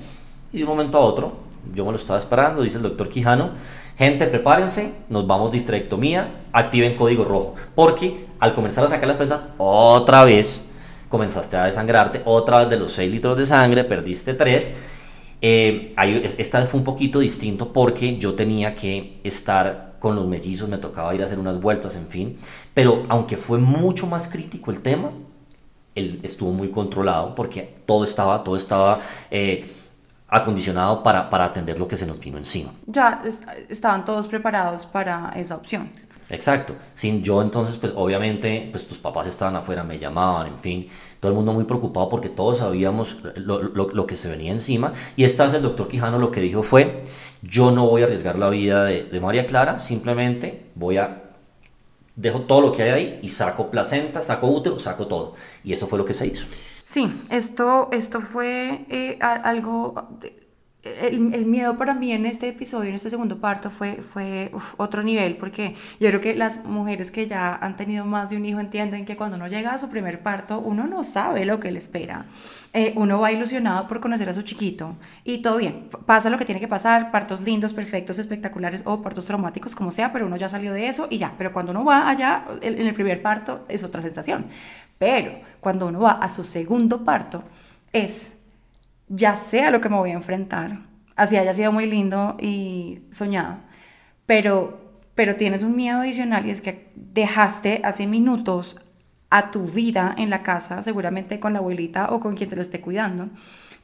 y 0.53 0.59
de 0.59 0.63
un 0.63 0.69
momento 0.69 0.99
a 0.99 1.01
otro, 1.01 1.44
yo 1.73 1.85
me 1.85 1.91
lo 1.91 1.97
estaba 1.97 2.17
esperando, 2.17 2.61
dice 2.61 2.77
el 2.77 2.83
doctor 2.83 3.09
Quijano, 3.09 3.51
Gente, 3.97 4.27
prepárense, 4.27 4.93
nos 5.07 5.25
vamos 5.25 5.51
distractomía, 5.51 6.41
activen 6.51 6.97
código 6.97 7.23
rojo, 7.23 7.55
porque 7.75 8.27
al 8.39 8.53
comenzar 8.53 8.83
a 8.83 8.89
sacar 8.89 9.07
las 9.07 9.15
plantas, 9.15 9.45
otra 9.57 10.25
vez 10.25 10.61
comenzaste 11.07 11.55
a 11.55 11.63
desangrarte, 11.63 12.21
otra 12.25 12.59
vez 12.59 12.69
de 12.69 12.77
los 12.77 12.91
6 12.91 13.09
litros 13.09 13.37
de 13.37 13.45
sangre, 13.45 13.85
perdiste 13.85 14.33
3. 14.33 14.73
Eh, 15.41 15.93
esta 16.37 16.59
vez 16.59 16.67
fue 16.67 16.79
un 16.79 16.83
poquito 16.83 17.19
distinto 17.19 17.71
porque 17.71 18.17
yo 18.17 18.33
tenía 18.33 18.75
que 18.75 19.21
estar 19.23 19.95
con 19.99 20.17
los 20.17 20.27
mellizos, 20.27 20.67
me 20.67 20.77
tocaba 20.77 21.15
ir 21.15 21.21
a 21.21 21.25
hacer 21.25 21.39
unas 21.39 21.61
vueltas, 21.61 21.95
en 21.95 22.07
fin. 22.07 22.37
Pero 22.73 23.03
aunque 23.07 23.37
fue 23.37 23.59
mucho 23.59 24.07
más 24.07 24.27
crítico 24.27 24.71
el 24.71 24.81
tema, 24.81 25.11
él 25.93 26.19
estuvo 26.23 26.51
muy 26.51 26.69
controlado 26.69 27.33
porque 27.33 27.75
todo 27.85 28.03
estaba, 28.03 28.43
todo 28.43 28.57
estaba 28.57 28.99
eh, 29.31 29.65
acondicionado 30.27 31.03
para, 31.03 31.29
para 31.29 31.45
atender 31.45 31.79
lo 31.79 31.87
que 31.87 31.97
se 31.97 32.05
nos 32.05 32.19
vino 32.19 32.37
encima. 32.37 32.73
Ya 32.85 33.21
estaban 33.69 34.05
todos 34.05 34.27
preparados 34.27 34.85
para 34.85 35.31
esa 35.35 35.55
opción. 35.55 35.91
Exacto. 36.29 36.75
Sin 36.93 37.23
yo 37.23 37.41
entonces, 37.41 37.77
pues 37.77 37.93
obviamente, 37.95 38.67
pues 38.71 38.87
tus 38.87 38.97
papás 38.97 39.27
estaban 39.27 39.55
afuera, 39.55 39.83
me 39.83 39.99
llamaban, 39.99 40.47
en 40.47 40.59
fin, 40.59 40.87
todo 41.19 41.31
el 41.31 41.35
mundo 41.35 41.53
muy 41.53 41.65
preocupado 41.65 42.09
porque 42.09 42.29
todos 42.29 42.57
sabíamos 42.57 43.17
lo, 43.35 43.61
lo, 43.61 43.89
lo 43.89 44.07
que 44.07 44.15
se 44.15 44.29
venía 44.29 44.51
encima. 44.51 44.93
Y 45.15 45.23
esta 45.23 45.43
vez 45.43 45.53
el 45.53 45.61
doctor 45.61 45.87
Quijano 45.87 46.17
lo 46.17 46.31
que 46.31 46.41
dijo 46.41 46.63
fue, 46.63 47.03
yo 47.43 47.71
no 47.71 47.87
voy 47.87 48.01
a 48.01 48.05
arriesgar 48.05 48.39
la 48.39 48.49
vida 48.49 48.85
de, 48.85 49.03
de 49.03 49.19
María 49.19 49.45
Clara, 49.45 49.79
simplemente 49.79 50.65
voy 50.75 50.97
a 50.97 51.21
dejo 52.15 52.41
todo 52.41 52.61
lo 52.61 52.71
que 52.71 52.83
hay 52.83 52.89
ahí 52.89 53.19
y 53.21 53.29
saco 53.29 53.69
placenta, 53.69 54.21
saco 54.21 54.47
útero, 54.47 54.79
saco 54.79 55.07
todo. 55.07 55.35
Y 55.63 55.73
eso 55.73 55.87
fue 55.87 55.99
lo 55.99 56.05
que 56.05 56.13
se 56.13 56.25
hizo. 56.27 56.45
Sí, 56.85 57.11
esto, 57.29 57.89
esto 57.91 58.21
fue 58.21 58.85
eh, 58.89 59.17
algo 59.19 60.19
el, 60.85 61.33
el, 61.33 61.45
miedo 61.45 61.77
para 61.77 61.95
mí 61.95 62.11
en 62.11 62.25
este 62.25 62.47
episodio, 62.47 62.89
en 62.89 62.95
este 62.95 63.09
segundo 63.09 63.39
parto, 63.39 63.69
fue, 63.71 63.95
fue 63.95 64.51
otro 64.77 65.01
nivel, 65.01 65.35
porque 65.35 65.75
yo 65.99 66.09
creo 66.09 66.21
que 66.21 66.35
las 66.35 66.63
mujeres 66.63 67.11
que 67.11 67.25
ya 67.25 67.55
han 67.55 67.75
tenido 67.75 68.05
más 68.05 68.29
de 68.29 68.37
un 68.37 68.45
hijo 68.45 68.59
entienden 68.59 69.03
que 69.03 69.17
cuando 69.17 69.35
uno 69.35 69.47
llega 69.47 69.73
a 69.73 69.77
su 69.79 69.89
primer 69.89 70.21
parto, 70.21 70.59
uno 70.59 70.85
no 70.85 71.03
sabe 71.03 71.45
lo 71.45 71.59
que 71.59 71.71
le 71.71 71.79
espera. 71.79 72.25
Eh, 72.73 72.93
uno 72.97 73.19
va 73.19 73.31
ilusionado 73.31 73.87
por 73.87 73.99
conocer 73.99 74.29
a 74.29 74.33
su 74.33 74.41
chiquito 74.41 74.95
y 75.23 75.39
todo 75.39 75.57
bien, 75.57 75.87
pasa 76.05 76.29
lo 76.29 76.37
que 76.37 76.45
tiene 76.45 76.59
que 76.59 76.67
pasar, 76.67 77.09
partos 77.09 77.41
lindos, 77.41 77.73
perfectos, 77.73 78.19
espectaculares 78.19 78.83
o 78.85 79.01
partos 79.01 79.25
traumáticos, 79.25 79.73
como 79.73 79.91
sea, 79.91 80.11
pero 80.11 80.25
uno 80.25 80.35
ya 80.37 80.49
salió 80.49 80.73
de 80.73 80.87
eso 80.87 81.07
y 81.09 81.17
ya, 81.17 81.33
pero 81.37 81.51
cuando 81.51 81.71
uno 81.71 81.85
va 81.85 82.09
allá, 82.09 82.45
en 82.61 82.85
el 82.85 82.93
primer 82.93 83.21
parto 83.21 83.65
es 83.69 83.83
otra 83.83 84.01
sensación, 84.01 84.45
pero 84.97 85.39
cuando 85.59 85.87
uno 85.87 85.99
va 85.99 86.11
a 86.11 86.29
su 86.29 86.43
segundo 86.43 87.03
parto, 87.03 87.43
es 87.91 88.33
ya 89.07 89.35
sé 89.35 89.61
a 89.61 89.71
lo 89.71 89.81
que 89.81 89.89
me 89.89 89.97
voy 89.97 90.11
a 90.11 90.15
enfrentar, 90.15 90.79
así 91.15 91.37
haya 91.37 91.53
sido 91.53 91.71
muy 91.71 91.85
lindo 91.85 92.37
y 92.39 93.01
soñado, 93.11 93.57
pero, 94.25 94.79
pero 95.13 95.35
tienes 95.35 95.63
un 95.63 95.75
miedo 95.75 95.99
adicional 95.99 96.45
y 96.45 96.51
es 96.51 96.61
que 96.61 96.91
dejaste 96.95 97.81
hace 97.83 98.07
minutos 98.07 98.79
a 99.29 99.51
tu 99.51 99.63
vida 99.65 100.15
en 100.17 100.29
la 100.29 100.43
casa, 100.43 100.81
seguramente 100.81 101.39
con 101.39 101.53
la 101.53 101.59
abuelita 101.59 102.11
o 102.11 102.19
con 102.19 102.35
quien 102.35 102.49
te 102.49 102.55
lo 102.55 102.61
esté 102.61 102.81
cuidando 102.81 103.29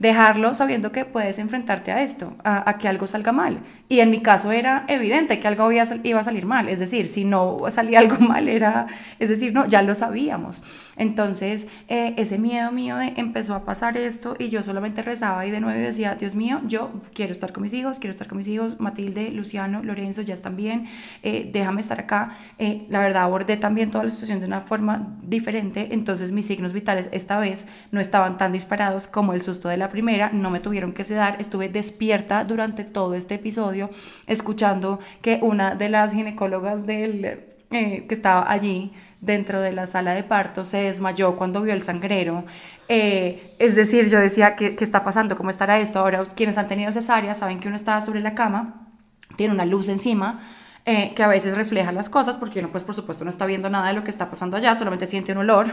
dejarlo 0.02 0.56
sabiendo 0.56 0.91
que 0.91 1.06
puedes 1.06 1.38
enfrentarte 1.38 1.91
a 1.91 2.02
esto, 2.02 2.36
a, 2.43 2.80
que 2.80 2.88
algo 2.88 3.06
salga 3.06 3.32
mal. 3.32 3.62
Y 3.88 4.00
en 4.00 4.10
mi 4.10 4.19
caso 4.19 4.52
era 4.52 4.84
evidente 4.88 5.39
que 5.39 5.47
algo 5.47 5.71
iba 5.71 5.84
iba 6.04 6.19
a 6.19 6.24
salir 6.24 6.47
mal, 6.47 6.69
es 6.69 6.80
decir, 6.80 7.08
si 7.08 7.24
no 7.24 7.60
salía 7.69 8.00
algo 8.04 8.17
mal 8.17 8.50
era, 8.50 8.88
es 9.19 9.30
decir, 9.30 9.54
no, 9.54 9.67
ya 9.67 9.84
lo 9.84 9.93
sabíamos. 9.93 10.63
Entonces, 11.02 11.68
eh, 11.88 12.14
ese 12.18 12.38
miedo 12.38 12.72
mío 12.72 12.96
empezó 13.02 13.56
a 13.56 13.66
pasar 13.66 13.98
esto 13.98 14.36
y 14.38 14.50
yo 14.50 14.62
solamente 14.62 15.02
rezaba 15.02 15.48
y 15.48 15.50
de 15.50 15.60
nuevo 15.60 15.80
decía, 15.80 16.14
Dios 16.14 16.36
mío, 16.36 16.62
yo 16.68 16.92
quiero 17.16 17.32
estar 17.32 17.52
con 17.52 17.64
mis 17.64 17.74
hijos, 17.74 17.98
quiero 17.98 18.12
estar 18.12 18.28
con 18.28 18.38
mis 18.38 18.48
hijos, 18.48 18.80
Matilde, 18.80 19.32
Luciano, 19.32 19.82
Lorenzo 19.82 20.22
ya 20.22 20.36
están 20.36 20.56
bien, 20.56 20.86
eh, 21.24 21.50
déjame 21.52 21.82
estar 21.82 22.00
acá. 22.00 22.38
Eh, 22.60 22.86
la 22.88 23.00
verdad, 23.00 23.24
abordé 23.24 23.58
también 23.58 23.90
toda 23.90 24.04
la 24.04 24.12
situación 24.12 24.42
de 24.42 24.46
una 24.46 24.62
forma 24.62 25.18
diferente, 25.24 25.88
entonces 25.90 26.32
mis 26.32 26.46
signos 26.46 26.72
vitales 26.72 27.10
esta 27.12 27.40
vez 27.40 27.66
no 27.92 28.00
estaban 28.00 28.38
tan 28.38 28.54
disparados 28.54 29.08
como 29.08 29.34
el 29.34 29.42
susto 29.42 29.70
de 29.70 29.78
la 29.78 29.90
primera, 29.90 30.30
no 30.32 30.52
me 30.52 30.60
tuvieron 30.60 30.94
que 30.94 31.04
sedar, 31.04 31.38
estuve 31.40 31.68
despierta 31.68 32.44
durante 32.44 32.84
todo 32.84 33.16
este 33.16 33.34
episodio 33.34 33.90
escuchando 34.28 35.00
que 35.24 35.40
una 35.42 35.74
de 35.74 35.90
las 35.90 36.14
ginecólogas 36.14 36.86
del, 36.86 37.51
eh, 37.71 38.05
que 38.07 38.15
estaba 38.15 38.51
allí 38.51 38.91
dentro 39.21 39.62
de 39.62 39.71
la 39.71 39.86
sala 39.86 40.13
de 40.13 40.23
parto 40.23 40.65
se 40.65 40.84
desmayó 40.84 41.36
cuando 41.36 41.62
vio 41.62 41.73
el 41.73 41.81
sangrero. 41.81 42.43
Eh, 42.88 43.55
es 43.60 43.75
decir, 43.75 44.10
yo 44.10 44.19
decía, 44.19 44.55
¿qué, 44.55 44.75
¿qué 44.75 44.84
está 44.84 45.03
pasando? 45.03 45.36
¿Cómo 45.36 45.49
estará 45.49 45.79
esto? 45.79 45.99
Ahora, 45.99 46.25
quienes 46.25 46.57
han 46.57 46.67
tenido 46.67 46.91
cesárea 46.91 47.34
saben 47.34 47.60
que 47.60 47.67
uno 47.67 47.75
está 47.75 48.01
sobre 48.01 48.21
la 48.21 48.36
cama, 48.36 48.88
tiene 49.36 49.53
una 49.53 49.65
luz 49.65 49.89
encima, 49.89 50.39
eh, 50.84 51.13
que 51.15 51.21
a 51.21 51.27
veces 51.27 51.57
refleja 51.57 51.91
las 51.91 52.10
cosas, 52.10 52.38
porque 52.38 52.57
uno 52.57 52.71
pues 52.71 52.84
por 52.84 52.95
supuesto 52.95 53.23
no 53.23 53.29
está 53.29 53.45
viendo 53.45 53.69
nada 53.69 53.89
de 53.89 53.93
lo 53.93 54.03
que 54.03 54.10
está 54.10 54.31
pasando 54.31 54.57
allá, 54.57 54.73
solamente 54.73 55.05
siente 55.05 55.31
un 55.31 55.38
olor, 55.38 55.69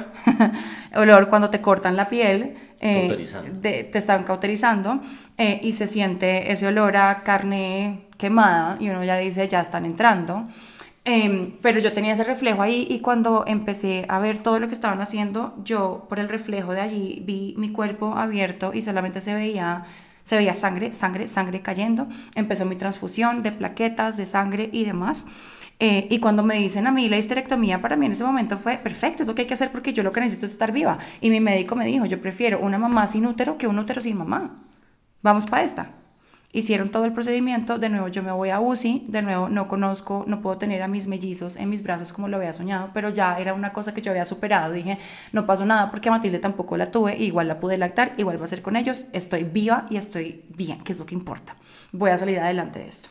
olor 0.94 1.30
cuando 1.30 1.48
te 1.48 1.62
cortan 1.62 1.96
la 1.96 2.08
piel, 2.10 2.56
eh, 2.78 3.26
te 3.62 3.96
están 3.96 4.24
cauterizando 4.24 5.00
eh, 5.38 5.60
y 5.62 5.72
se 5.72 5.86
siente 5.86 6.52
ese 6.52 6.66
olor 6.66 6.98
a 6.98 7.22
carne 7.22 8.06
quemada 8.18 8.76
y 8.80 8.90
uno 8.90 9.02
ya 9.02 9.16
dice 9.16 9.48
ya 9.48 9.62
están 9.62 9.86
entrando. 9.86 10.46
Em, 11.10 11.52
pero 11.62 11.80
yo 11.80 11.94
tenía 11.94 12.12
ese 12.12 12.22
reflejo 12.22 12.60
ahí 12.60 12.86
y 12.90 13.00
cuando 13.00 13.44
empecé 13.46 14.04
a 14.10 14.18
ver 14.18 14.42
todo 14.42 14.60
lo 14.60 14.68
que 14.68 14.74
estaban 14.74 15.00
haciendo, 15.00 15.54
yo 15.64 16.04
por 16.06 16.18
el 16.18 16.28
reflejo 16.28 16.74
de 16.74 16.82
allí 16.82 17.22
vi 17.26 17.54
mi 17.56 17.72
cuerpo 17.72 18.18
abierto 18.18 18.72
y 18.74 18.82
solamente 18.82 19.22
se 19.22 19.32
veía 19.32 19.86
se 20.22 20.36
veía 20.36 20.52
sangre, 20.52 20.92
sangre, 20.92 21.26
sangre 21.26 21.62
cayendo. 21.62 22.08
Empezó 22.34 22.66
mi 22.66 22.76
transfusión 22.76 23.42
de 23.42 23.52
plaquetas, 23.52 24.18
de 24.18 24.26
sangre 24.26 24.68
y 24.70 24.84
demás. 24.84 25.24
Eh, 25.80 26.08
y 26.10 26.18
cuando 26.18 26.42
me 26.42 26.56
dicen 26.56 26.86
a 26.86 26.92
mí 26.92 27.08
la 27.08 27.16
histerectomía, 27.16 27.80
para 27.80 27.96
mí 27.96 28.04
en 28.04 28.12
ese 28.12 28.24
momento 28.24 28.58
fue 28.58 28.76
perfecto, 28.76 29.22
es 29.22 29.28
lo 29.28 29.34
que 29.34 29.42
hay 29.42 29.48
que 29.48 29.54
hacer 29.54 29.72
porque 29.72 29.94
yo 29.94 30.02
lo 30.02 30.12
que 30.12 30.20
necesito 30.20 30.44
es 30.44 30.52
estar 30.52 30.72
viva. 30.72 30.98
Y 31.22 31.30
mi 31.30 31.40
médico 31.40 31.74
me 31.74 31.86
dijo, 31.86 32.04
yo 32.04 32.20
prefiero 32.20 32.58
una 32.60 32.76
mamá 32.78 33.06
sin 33.06 33.24
útero 33.26 33.56
que 33.56 33.66
un 33.66 33.78
útero 33.78 34.02
sin 34.02 34.18
mamá. 34.18 34.62
Vamos 35.22 35.46
para 35.46 35.64
esta. 35.64 35.90
Hicieron 36.50 36.88
todo 36.88 37.04
el 37.04 37.12
procedimiento, 37.12 37.78
de 37.78 37.90
nuevo 37.90 38.08
yo 38.08 38.22
me 38.22 38.32
voy 38.32 38.48
a 38.48 38.58
UCI, 38.58 39.04
de 39.08 39.20
nuevo 39.20 39.50
no 39.50 39.68
conozco, 39.68 40.24
no 40.26 40.40
puedo 40.40 40.56
tener 40.56 40.82
a 40.82 40.88
mis 40.88 41.06
mellizos 41.06 41.56
en 41.56 41.68
mis 41.68 41.82
brazos 41.82 42.12
como 42.14 42.26
lo 42.26 42.38
había 42.38 42.54
soñado, 42.54 42.90
pero 42.94 43.10
ya 43.10 43.36
era 43.38 43.52
una 43.52 43.74
cosa 43.74 43.92
que 43.92 44.00
yo 44.00 44.12
había 44.12 44.24
superado. 44.24 44.72
Dije, 44.72 44.98
no 45.32 45.44
pasó 45.44 45.66
nada 45.66 45.90
porque 45.90 46.08
a 46.08 46.12
Matilde 46.12 46.38
tampoco 46.38 46.78
la 46.78 46.90
tuve, 46.90 47.18
igual 47.18 47.48
la 47.48 47.60
pude 47.60 47.76
lactar, 47.76 48.14
igual 48.16 48.40
va 48.40 48.44
a 48.44 48.48
ser 48.48 48.62
con 48.62 48.76
ellos, 48.76 49.08
estoy 49.12 49.44
viva 49.44 49.84
y 49.90 49.98
estoy 49.98 50.46
bien, 50.56 50.82
que 50.82 50.92
es 50.92 50.98
lo 50.98 51.04
que 51.04 51.14
importa. 51.14 51.54
Voy 51.92 52.10
a 52.10 52.16
salir 52.18 52.40
adelante 52.40 52.78
de 52.78 52.88
esto. 52.88 53.10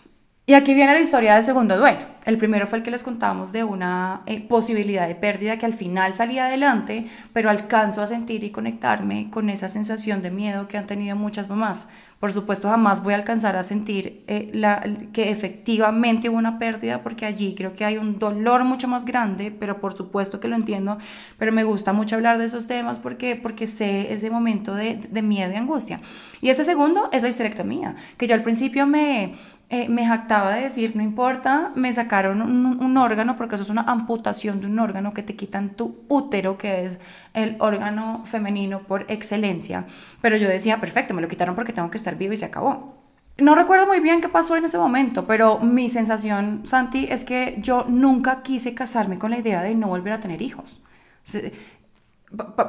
Y 0.50 0.54
aquí 0.54 0.74
viene 0.74 0.94
la 0.94 1.02
historia 1.02 1.36
del 1.36 1.44
segundo 1.44 1.78
duelo. 1.78 2.00
El 2.24 2.38
primero 2.38 2.66
fue 2.66 2.78
el 2.78 2.84
que 2.86 2.90
les 2.90 3.04
contábamos 3.04 3.52
de 3.52 3.66
una 3.66 4.22
eh, 4.28 4.40
posibilidad 4.40 5.06
de 5.06 5.14
pérdida 5.14 5.58
que 5.58 5.66
al 5.66 5.74
final 5.74 6.14
salía 6.14 6.46
adelante, 6.46 7.06
pero 7.34 7.50
alcanzo 7.50 8.02
a 8.02 8.08
sentir 8.08 8.46
y 8.46 8.52
conectarme 8.52 9.30
con 9.30 9.50
esa 9.50 9.68
sensación 9.68 10.22
de 10.22 10.32
miedo 10.32 10.70
que 10.70 10.78
han 10.78 10.88
tenido 10.88 11.18
muchas 11.18 11.50
mamás. 11.50 11.90
Por 12.20 12.34
supuesto, 12.34 12.68
jamás 12.68 13.04
voy 13.04 13.14
a 13.14 13.18
alcanzar 13.18 13.56
a 13.58 13.62
sentir 13.62 14.24
eh, 14.26 14.50
la, 14.52 14.84
que 15.14 15.30
efectivamente 15.30 16.30
hubo 16.30 16.38
una 16.40 16.58
pérdida, 16.58 17.04
porque 17.04 17.28
allí 17.28 17.54
creo 17.56 17.74
que 17.74 17.86
hay 17.86 18.00
un 18.00 18.18
dolor 18.18 18.64
mucho 18.64 18.88
más 18.88 19.06
grande, 19.06 19.52
pero 19.52 19.80
por 19.80 19.96
supuesto 19.96 20.40
que 20.40 20.48
lo 20.48 20.56
entiendo, 20.56 20.98
pero 21.38 21.52
me 21.52 21.64
gusta 21.64 21.94
mucho 21.94 22.16
hablar 22.16 22.40
de 22.40 22.46
esos 22.46 22.66
temas 22.66 22.98
porque, 22.98 23.36
porque 23.36 23.68
sé 23.68 24.12
ese 24.12 24.32
momento 24.32 24.74
de, 24.74 24.96
de 24.96 25.22
miedo 25.22 25.54
y 25.54 25.58
angustia. 25.58 26.02
Y 26.42 26.50
ese 26.50 26.66
segundo 26.66 27.08
es 27.12 27.22
la 27.22 27.30
histerectomía, 27.30 27.96
que 28.18 28.26
yo 28.26 28.34
al 28.34 28.42
principio 28.42 28.88
me, 28.88 29.34
eh, 29.70 29.90
me 29.90 30.08
jactaba 30.08 30.54
de 30.54 30.62
decir, 30.62 30.96
no 30.96 31.04
importa, 31.04 31.74
me 31.76 31.92
sacaron 31.92 32.42
un, 32.42 32.66
un, 32.82 32.98
órgano, 32.98 33.36
porque 33.36 33.56
eso 33.56 33.66
es 33.66 33.70
una 33.70 33.82
amputación 33.82 34.62
de 34.62 34.68
un 34.68 34.80
órgano 34.80 35.14
que 35.14 35.24
te 35.24 35.36
quitan 35.36 35.72
tu 35.72 36.06
útero, 36.08 36.58
que 36.58 36.86
es 36.86 37.00
el 37.34 37.58
órgano 37.60 38.22
femenino 38.24 38.84
por 38.84 39.06
excelencia. 39.10 39.86
Pero 40.22 40.38
yo 40.38 40.48
decía, 40.48 40.80
perfecto, 40.80 41.14
me 41.14 41.22
lo 41.22 41.28
quitaron 41.28 41.54
porque 41.54 41.74
tengo 41.74 41.92
que 41.92 41.98
estar 41.98 42.07
vivo 42.16 42.34
y 42.34 42.38
se 42.38 42.46
acabó. 42.46 42.96
No 43.38 43.54
recuerdo 43.54 43.86
muy 43.86 44.00
bien 44.00 44.20
qué 44.20 44.30
pasó 44.30 44.56
en 44.56 44.66
ese 44.66 44.80
momento, 44.80 45.28
pero 45.28 45.60
mi 45.60 45.90
sensación, 45.90 46.62
Santi, 46.66 47.08
es 47.10 47.24
que 47.24 47.58
yo 47.60 47.86
nunca 47.88 48.42
quise 48.42 48.74
casarme 48.74 49.20
con 49.20 49.30
la 49.30 49.38
idea 49.38 49.62
de 49.62 49.76
no 49.76 49.88
volver 49.88 50.14
a 50.14 50.20
tener 50.20 50.42
hijos. 50.42 50.82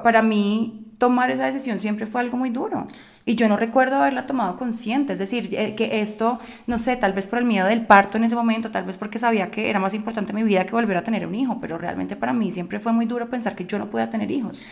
para 0.02 0.22
mí, 0.22 0.88
tomar 0.98 1.30
esa 1.30 1.46
decisión 1.46 1.78
siempre 1.78 2.06
fue 2.06 2.20
algo 2.20 2.36
muy 2.36 2.50
duro. 2.50 2.86
Y 3.24 3.34
yo 3.34 3.48
no 3.48 3.56
recuerdo 3.56 3.96
haberla 3.96 4.26
tomado 4.26 4.56
consciente. 4.56 5.14
Es 5.14 5.18
decir, 5.18 5.48
eh, 5.52 5.74
que 5.74 6.00
esto, 6.00 6.38
no 6.66 6.78
sé, 6.78 6.96
tal 6.96 7.12
vez 7.12 7.26
por 7.26 7.38
el 7.38 7.44
miedo 7.44 7.66
del 7.66 7.86
parto 7.86 8.18
en 8.18 8.24
ese 8.24 8.34
momento, 8.34 8.70
tal 8.70 8.84
vez 8.84 8.96
porque 8.96 9.18
sabía 9.18 9.50
que 9.50 9.70
era 9.70 9.78
más 9.78 9.94
importante 9.94 10.32
mi 10.32 10.42
vida 10.42 10.66
que 10.66 10.72
volver 10.72 10.96
a 10.96 11.04
tener 11.04 11.26
un 11.26 11.34
hijo, 11.34 11.58
pero 11.60 11.78
realmente 11.78 12.16
para 12.16 12.32
mí 12.32 12.50
siempre 12.50 12.78
fue 12.78 12.92
muy 12.92 13.06
duro 13.06 13.30
pensar 13.30 13.54
que 13.54 13.64
yo 13.64 13.78
no 13.78 13.90
podía 13.90 14.10
tener 14.10 14.30
hijos. 14.30 14.62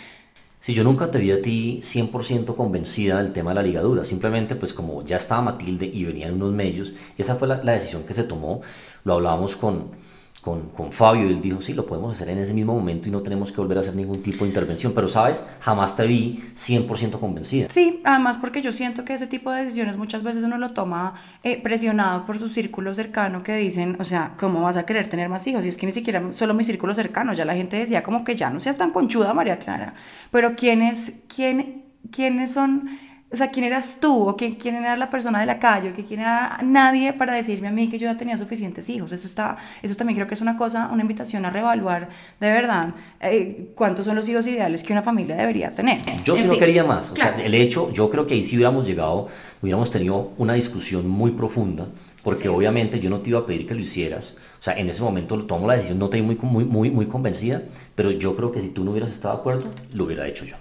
Si 0.58 0.74
yo 0.74 0.82
nunca 0.82 1.10
te 1.10 1.18
vi 1.18 1.30
a 1.30 1.40
ti 1.40 1.80
100% 1.82 2.56
convencida 2.56 3.22
del 3.22 3.32
tema 3.32 3.50
de 3.50 3.56
la 3.56 3.62
ligadura, 3.62 4.04
simplemente 4.04 4.56
pues 4.56 4.72
como 4.72 5.04
ya 5.04 5.16
estaba 5.16 5.42
Matilde 5.42 5.86
y 5.86 6.04
venían 6.04 6.34
unos 6.34 6.52
medios, 6.52 6.92
esa 7.16 7.36
fue 7.36 7.46
la, 7.48 7.62
la 7.62 7.72
decisión 7.72 8.04
que 8.04 8.14
se 8.14 8.24
tomó, 8.24 8.62
lo 9.04 9.14
hablábamos 9.14 9.56
con, 9.56 9.90
con, 10.46 10.68
con, 10.68 10.92
Fabio 10.92 11.26
él 11.28 11.40
dijo, 11.40 11.60
sí, 11.60 11.74
lo 11.74 11.84
podemos 11.84 12.12
hacer 12.12 12.28
en 12.28 12.38
ese 12.38 12.54
mismo 12.54 12.72
momento 12.72 13.08
y 13.08 13.10
no 13.10 13.20
tenemos 13.20 13.50
que 13.50 13.60
volver 13.60 13.78
a 13.78 13.80
hacer 13.80 13.96
ningún 13.96 14.22
tipo 14.22 14.44
de 14.44 14.50
intervención, 14.50 14.92
pero 14.94 15.08
sabes, 15.08 15.42
jamás 15.58 15.96
te 15.96 16.06
vi 16.06 16.40
100% 16.54 17.18
convencida. 17.18 17.68
Sí, 17.68 18.00
además 18.04 18.38
porque 18.38 18.62
yo 18.62 18.70
siento 18.70 19.04
que 19.04 19.14
ese 19.14 19.26
tipo 19.26 19.50
de 19.50 19.64
decisiones 19.64 19.96
muchas 19.96 20.22
veces 20.22 20.44
uno 20.44 20.56
lo 20.56 20.70
toma 20.70 21.14
eh, 21.42 21.60
presionado 21.60 22.26
por 22.26 22.38
su 22.38 22.46
círculo 22.46 22.94
cercano 22.94 23.42
que 23.42 23.56
dicen, 23.56 23.96
o 23.98 24.04
sea, 24.04 24.34
¿cómo 24.38 24.62
vas 24.62 24.76
a 24.76 24.86
querer 24.86 25.08
tener 25.08 25.28
más 25.28 25.44
hijos? 25.48 25.66
Y 25.66 25.68
es 25.68 25.76
que 25.76 25.86
ni 25.86 25.90
siquiera 25.90 26.22
solo 26.32 26.54
mi 26.54 26.62
círculo 26.62 26.94
cercano, 26.94 27.32
ya 27.32 27.44
la 27.44 27.56
gente 27.56 27.76
decía 27.76 28.04
como 28.04 28.22
que 28.22 28.36
ya 28.36 28.48
no 28.48 28.60
seas 28.60 28.78
tan 28.78 28.92
conchuda, 28.92 29.34
María 29.34 29.58
Clara, 29.58 29.94
pero 30.30 30.54
¿quiénes, 30.54 31.14
quién, 31.26 31.86
quiénes 32.12 32.52
son 32.52 32.88
o 33.36 33.38
sea, 33.38 33.50
¿quién 33.50 33.66
eras 33.66 33.98
tú? 34.00 34.28
¿O 34.28 34.34
quién, 34.34 34.54
quién 34.54 34.76
era 34.76 34.96
la 34.96 35.10
persona 35.10 35.38
de 35.38 35.44
la 35.44 35.58
calle? 35.58 35.90
¿O 35.90 35.92
quién 35.92 36.20
era 36.20 36.58
nadie 36.62 37.12
para 37.12 37.34
decirme 37.34 37.68
a 37.68 37.70
mí 37.70 37.86
que 37.86 37.98
yo 37.98 38.06
ya 38.06 38.16
tenía 38.16 38.34
suficientes 38.38 38.88
hijos? 38.88 39.12
Eso, 39.12 39.26
está, 39.26 39.58
eso 39.82 39.94
también 39.94 40.16
creo 40.16 40.26
que 40.26 40.32
es 40.32 40.40
una 40.40 40.56
cosa, 40.56 40.88
una 40.90 41.02
invitación 41.02 41.44
a 41.44 41.50
reevaluar 41.50 42.08
de 42.40 42.50
verdad 42.50 42.94
eh, 43.20 43.72
cuántos 43.74 44.06
son 44.06 44.16
los 44.16 44.26
hijos 44.30 44.46
ideales 44.46 44.82
que 44.82 44.94
una 44.94 45.02
familia 45.02 45.36
debería 45.36 45.74
tener. 45.74 46.00
Yo 46.24 46.34
sí 46.34 46.46
no 46.46 46.56
quería 46.56 46.82
más. 46.82 47.10
O 47.10 47.14
claro. 47.14 47.36
sea, 47.36 47.44
el 47.44 47.54
hecho, 47.54 47.92
yo 47.92 48.08
creo 48.08 48.26
que 48.26 48.32
ahí 48.32 48.42
sí 48.42 48.56
hubiéramos 48.56 48.86
llegado, 48.86 49.28
hubiéramos 49.60 49.90
tenido 49.90 50.32
una 50.38 50.54
discusión 50.54 51.06
muy 51.06 51.32
profunda, 51.32 51.88
porque 52.22 52.44
sí. 52.44 52.48
obviamente 52.48 53.00
yo 53.00 53.10
no 53.10 53.20
te 53.20 53.28
iba 53.28 53.40
a 53.40 53.44
pedir 53.44 53.66
que 53.66 53.74
lo 53.74 53.80
hicieras. 53.80 54.36
O 54.58 54.62
sea, 54.62 54.78
en 54.78 54.88
ese 54.88 55.02
momento 55.02 55.36
tomo 55.44 55.66
la 55.66 55.74
decisión, 55.74 55.98
no 55.98 56.08
te 56.08 56.22
muy, 56.22 56.36
muy, 56.40 56.64
muy, 56.64 56.90
muy 56.90 57.04
convencida, 57.04 57.64
pero 57.94 58.10
yo 58.12 58.34
creo 58.34 58.50
que 58.50 58.62
si 58.62 58.68
tú 58.68 58.82
no 58.82 58.92
hubieras 58.92 59.10
estado 59.10 59.34
de 59.34 59.40
acuerdo, 59.40 59.70
lo 59.92 60.04
hubiera 60.04 60.26
hecho 60.26 60.46
yo. 60.46 60.56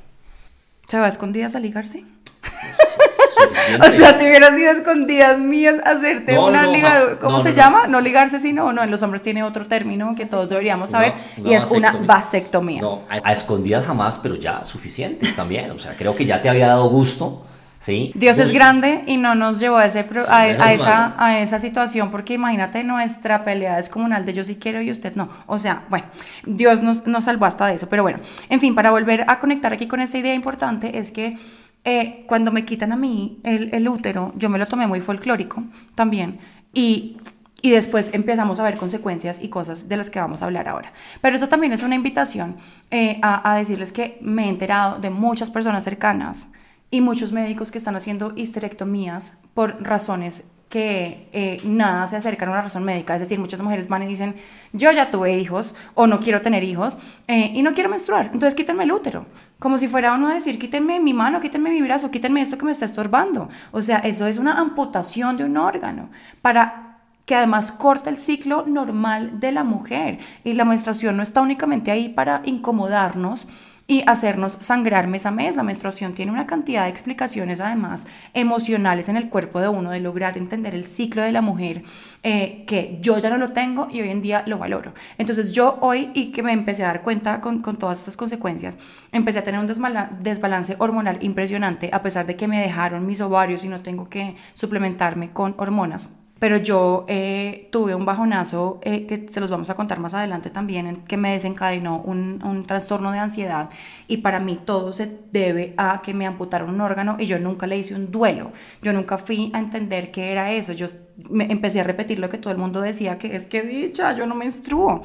¿Se 0.88 1.00
va 1.00 1.06
a 1.06 1.10
escondidas 1.10 1.56
a 1.56 1.60
ligarse? 1.60 2.04
o 3.86 3.90
sea, 3.90 4.18
te 4.18 4.24
hubieras 4.24 4.58
ido 4.58 4.72
escondidas 4.72 5.40
mías 5.40 5.76
a 5.84 5.92
hacerte 5.92 6.36
no, 6.36 6.46
una 6.46 6.64
no, 6.64 6.72
ligadura. 6.72 7.20
¿Cómo 7.20 7.38
no, 7.38 7.44
se 7.44 7.54
llama? 7.54 7.88
No 7.88 8.02
ligarse, 8.02 8.40
sino, 8.40 8.72
no, 8.72 8.84
en 8.84 8.92
los 8.92 9.02
hombres 9.04 9.22
tiene 9.22 9.44
otro 9.44 9.68
término 9.68 10.16
que 10.16 10.26
todos 10.26 10.50
deberíamos 10.50 10.92
saber 10.92 11.14
y 11.44 11.54
es 11.54 11.66
una 11.72 11.92
vasectomía. 11.92 12.82
No, 12.82 13.02
a, 13.10 13.30
a, 13.30 13.32
escondidas 13.32 13.86
jamás, 13.86 14.20
pero 14.20 14.36
ya 14.36 14.64
suficiente 14.64 15.32
también. 15.34 15.72
O 15.72 15.80
sea, 15.80 15.96
creo 15.96 16.16
que 16.16 16.26
ya 16.26 16.42
te 16.42 16.50
había 16.50 16.68
dado 16.68 16.90
gusto 16.90 17.44
¿sí? 17.86 18.12
Dios 18.16 18.40
es 18.40 18.52
grande 18.52 19.04
y 19.06 19.18
no 19.18 19.36
nos 19.36 19.60
llevó 19.60 19.78
a, 19.78 19.86
ese, 19.86 20.04
pro- 20.04 20.24
Sí, 20.26 20.30
a, 20.32 20.42
menos 20.44 20.62
a 20.66 20.74
esa, 20.74 21.16
a 21.18 21.40
esa 21.40 21.60
situación, 21.60 22.10
porque 22.12 22.34
imagínate, 22.34 22.84
nuestra 22.84 23.44
pelea 23.44 23.78
es 23.80 23.90
comunal 23.90 24.26
de 24.26 24.34
yo 24.34 24.44
sí 24.44 24.56
quiero 24.56 24.82
y 24.82 24.90
usted 24.92 25.16
no. 25.16 25.30
O 25.46 25.60
sea, 25.60 25.86
bueno, 25.90 26.06
Dios 26.46 26.82
nos, 26.82 27.06
nos 27.08 27.26
salvó 27.26 27.46
hasta 27.46 27.68
de 27.68 27.76
eso. 27.76 27.88
Pero 27.90 28.04
bueno, 28.04 28.20
en 28.50 28.60
fin, 28.60 28.74
para 28.76 28.92
volver 28.92 29.26
a 29.28 29.40
conectar 29.40 29.72
aquí 29.72 29.88
con 29.88 30.00
esta 30.00 30.18
idea 30.18 30.34
importante 30.34 30.98
es 30.98 31.12
que 31.12 31.38
eh, 31.84 32.26
cuando 32.28 32.52
me 32.52 32.66
quitan 32.66 32.92
a 32.92 32.96
mí 32.96 33.40
el, 33.44 33.70
el 33.74 33.88
útero, 33.88 34.34
yo 34.36 34.50
me 34.50 34.58
lo 34.58 34.66
tomé 34.66 34.88
muy 34.88 35.02
folclórico 35.02 35.64
también. 35.94 36.40
Y 36.74 37.18
y 37.62 37.72
después 37.72 38.14
empezamos 38.14 38.60
a 38.60 38.64
ver 38.64 38.78
consecuencias 38.78 39.42
y 39.42 39.50
cosas 39.50 39.90
de 39.90 39.98
las 39.98 40.12
que 40.12 40.20
vamos 40.20 40.44
a 40.44 40.46
hablar 40.46 40.68
ahora. 40.68 40.94
Pero 41.22 41.36
eso 41.36 41.48
también 41.48 41.74
es 41.74 41.82
una 41.82 41.96
invitación 41.96 42.58
eh, 42.92 43.18
a, 43.24 43.50
a 43.52 43.56
decirles 43.56 43.92
que 43.92 44.20
me 44.22 44.46
he 44.46 44.50
enterado 44.50 45.00
de 45.00 45.10
muchas 45.10 45.50
personas 45.50 45.84
cercanas 45.84 46.50
y 46.96 47.02
muchos 47.02 47.34
médicos 47.34 47.72
que 47.72 47.78
están 47.78 47.98
haciendo 47.98 48.32
histerectomías 48.38 49.38
por 49.54 49.84
razones 49.84 50.46
que 50.70 51.30
eh, 51.34 51.62
nada 51.66 52.08
se 52.08 52.16
acercan 52.16 52.48
a 52.48 52.54
una 52.54 52.62
razón 52.62 52.86
médica. 52.86 53.14
Es 53.16 53.20
decir, 53.20 53.38
muchas 53.38 53.62
mujeres 53.62 53.90
van 53.90 54.04
y 54.04 54.08
dicen, 54.08 54.34
yo 54.72 54.92
ya 54.94 55.12
tuve 55.12 55.38
hijos 55.38 55.76
o 55.94 56.08
no 56.08 56.22
quiero 56.22 56.42
tener 56.42 56.64
hijos 56.64 56.98
eh, 57.28 57.52
y 57.54 57.64
no 57.64 57.74
quiero 57.74 57.90
menstruar, 57.90 58.28
entonces 58.28 58.56
quítenme 58.56 58.86
el 58.86 58.94
útero. 58.94 59.26
Como 59.60 59.78
si 59.78 59.90
fuera 59.90 60.14
uno 60.14 60.30
a 60.30 60.36
decir, 60.36 60.58
quítenme 60.58 61.02
mi 61.02 61.14
mano, 61.14 61.42
quítenme 61.42 61.70
mi 61.70 61.82
brazo, 61.82 62.12
quítenme 62.12 62.40
esto 62.40 62.58
que 62.58 62.66
me 62.66 62.72
está 62.72 62.86
estorbando. 62.86 63.50
O 63.74 63.82
sea, 63.82 63.98
eso 63.98 64.26
es 64.26 64.38
una 64.38 64.58
amputación 64.58 65.36
de 65.36 65.44
un 65.44 65.58
órgano 65.58 66.10
para 66.42 67.00
que 67.26 67.36
además 67.36 67.74
corta 67.74 68.10
el 68.10 68.18
ciclo 68.18 68.64
normal 68.66 69.42
de 69.42 69.52
la 69.52 69.66
mujer. 69.66 70.20
Y 70.46 70.54
la 70.54 70.64
menstruación 70.64 71.18
no 71.18 71.24
está 71.24 71.42
únicamente 71.42 71.92
ahí 71.92 72.08
para 72.08 72.42
incomodarnos 72.46 73.50
y 73.88 74.04
hacernos 74.08 74.54
sangrar 74.54 75.08
mes 75.08 75.26
a 75.26 75.32
mes. 75.32 75.56
La 75.56 75.64
menstruación 75.64 76.14
tiene 76.14 76.32
una 76.32 76.48
cantidad 76.48 76.84
de 76.84 76.90
explicaciones 76.90 77.60
además 77.60 78.08
emocionales 78.34 79.10
en 79.10 79.18
el 79.18 79.30
cuerpo 79.30 79.62
de 79.62 79.68
uno, 79.68 79.92
de 79.92 80.00
lograr 80.00 80.38
entender 80.38 80.74
el 80.74 80.86
ciclo 80.86 81.22
de 81.22 81.32
la 81.32 81.42
mujer, 81.42 81.84
eh, 82.24 82.64
que 82.68 82.98
yo 83.02 83.18
ya 83.20 83.30
no 83.30 83.38
lo 83.38 83.50
tengo 83.50 83.88
y 83.92 84.02
hoy 84.02 84.10
en 84.10 84.22
día 84.22 84.44
lo 84.48 84.58
valoro. 84.58 84.94
Entonces 85.18 85.52
yo 85.52 85.78
hoy, 85.82 86.12
y 86.14 86.32
que 86.32 86.44
me 86.44 86.52
empecé 86.52 86.84
a 86.84 86.88
dar 86.88 87.04
cuenta 87.04 87.42
con, 87.42 87.62
con 87.62 87.78
todas 87.78 88.00
estas 88.00 88.18
consecuencias, 88.18 88.78
empecé 89.12 89.40
a 89.40 89.44
tener 89.44 89.60
un 89.60 89.68
desbalance 89.68 90.76
hormonal 90.80 91.18
impresionante, 91.22 91.90
a 91.94 92.02
pesar 92.02 92.26
de 92.26 92.36
que 92.36 92.48
me 92.48 92.62
dejaron 92.62 93.06
mis 93.06 93.22
ovarios 93.22 93.66
y 93.66 93.70
no 93.70 93.82
tengo 93.82 94.10
que 94.10 94.36
suplementarme 94.54 95.32
con 95.32 95.56
hormonas. 95.58 96.25
Pero 96.40 96.58
yo 96.58 97.06
eh, 97.08 97.70
tuve 97.72 97.96
un 97.96 98.04
bajonazo 98.04 98.80
eh, 98.84 99.06
que 99.06 99.28
se 99.32 99.40
los 99.40 99.50
vamos 99.50 99.70
a 99.70 99.76
contar 99.76 100.00
más 100.00 100.14
adelante 100.14 100.50
también, 100.50 100.98
que 101.08 101.16
me 101.16 101.32
desencadenó 101.32 102.02
un, 102.02 102.44
un 102.44 102.64
trastorno 102.64 103.12
de 103.14 103.20
ansiedad 103.20 103.70
y 104.08 104.18
para 104.18 104.40
mí 104.42 104.60
todo 104.64 104.92
se 104.92 105.18
debe 105.32 105.74
a 105.78 106.02
que 106.04 106.14
me 106.14 106.26
amputaron 106.26 106.70
un 106.70 106.82
órgano 106.82 107.16
y 107.18 107.26
yo 107.26 107.40
nunca 107.40 107.68
le 107.68 107.78
hice 107.78 107.96
un 107.96 108.12
duelo. 108.12 108.52
Yo 108.82 108.92
nunca 108.92 109.18
fui 109.18 109.50
a 109.54 109.60
entender 109.60 110.12
qué 110.12 110.32
era 110.34 110.52
eso. 110.52 110.74
Yo 110.74 110.88
me 111.30 111.46
empecé 111.52 111.80
a 111.80 111.84
repetir 111.84 112.20
lo 112.20 112.30
que 112.30 112.38
todo 112.38 112.52
el 112.52 112.60
mundo 112.60 112.82
decía, 112.82 113.18
que 113.18 113.36
es 113.36 113.48
que 113.48 113.62
dicha, 113.62 114.14
yo 114.14 114.26
no 114.26 114.36
menstruo. 114.36 115.04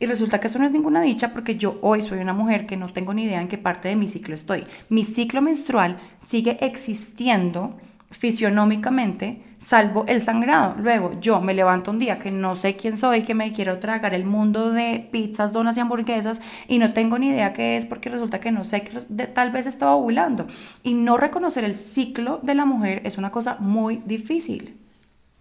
Y 0.00 0.06
resulta 0.06 0.38
que 0.38 0.46
eso 0.46 0.60
no 0.60 0.64
es 0.64 0.72
ninguna 0.72 1.02
dicha 1.02 1.32
porque 1.32 1.56
yo 1.56 1.78
hoy 1.82 2.02
soy 2.02 2.20
una 2.20 2.32
mujer 2.32 2.66
que 2.66 2.76
no 2.76 2.92
tengo 2.92 3.14
ni 3.14 3.24
idea 3.24 3.40
en 3.40 3.48
qué 3.48 3.58
parte 3.58 3.88
de 3.88 3.96
mi 3.96 4.06
ciclo 4.06 4.34
estoy. 4.34 4.64
Mi 4.88 5.04
ciclo 5.04 5.42
menstrual 5.42 5.98
sigue 6.20 6.56
existiendo 6.64 7.74
fisionómicamente, 8.10 9.42
salvo 9.58 10.04
el 10.08 10.20
sangrado. 10.20 10.76
Luego 10.78 11.12
yo 11.20 11.40
me 11.40 11.54
levanto 11.54 11.90
un 11.90 11.98
día 11.98 12.18
que 12.18 12.30
no 12.30 12.56
sé 12.56 12.76
quién 12.76 12.96
soy, 12.96 13.22
que 13.22 13.34
me 13.34 13.52
quiero 13.52 13.78
tragar 13.78 14.14
el 14.14 14.24
mundo 14.24 14.72
de 14.72 15.08
pizzas, 15.12 15.52
donas 15.52 15.76
y 15.76 15.80
hamburguesas 15.80 16.40
y 16.68 16.78
no 16.78 16.92
tengo 16.92 17.18
ni 17.18 17.28
idea 17.28 17.52
qué 17.52 17.76
es 17.76 17.84
porque 17.84 18.08
resulta 18.08 18.40
que 18.40 18.52
no 18.52 18.64
sé 18.64 18.82
que 18.82 18.98
tal 19.26 19.50
vez 19.50 19.66
estaba 19.66 19.94
ovulando. 19.94 20.46
Y 20.82 20.94
no 20.94 21.16
reconocer 21.16 21.64
el 21.64 21.76
ciclo 21.76 22.40
de 22.42 22.54
la 22.54 22.64
mujer 22.64 23.02
es 23.04 23.18
una 23.18 23.30
cosa 23.30 23.56
muy 23.60 24.02
difícil 24.06 24.78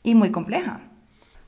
y 0.04 0.16
muy 0.16 0.32
compleja. 0.32 0.82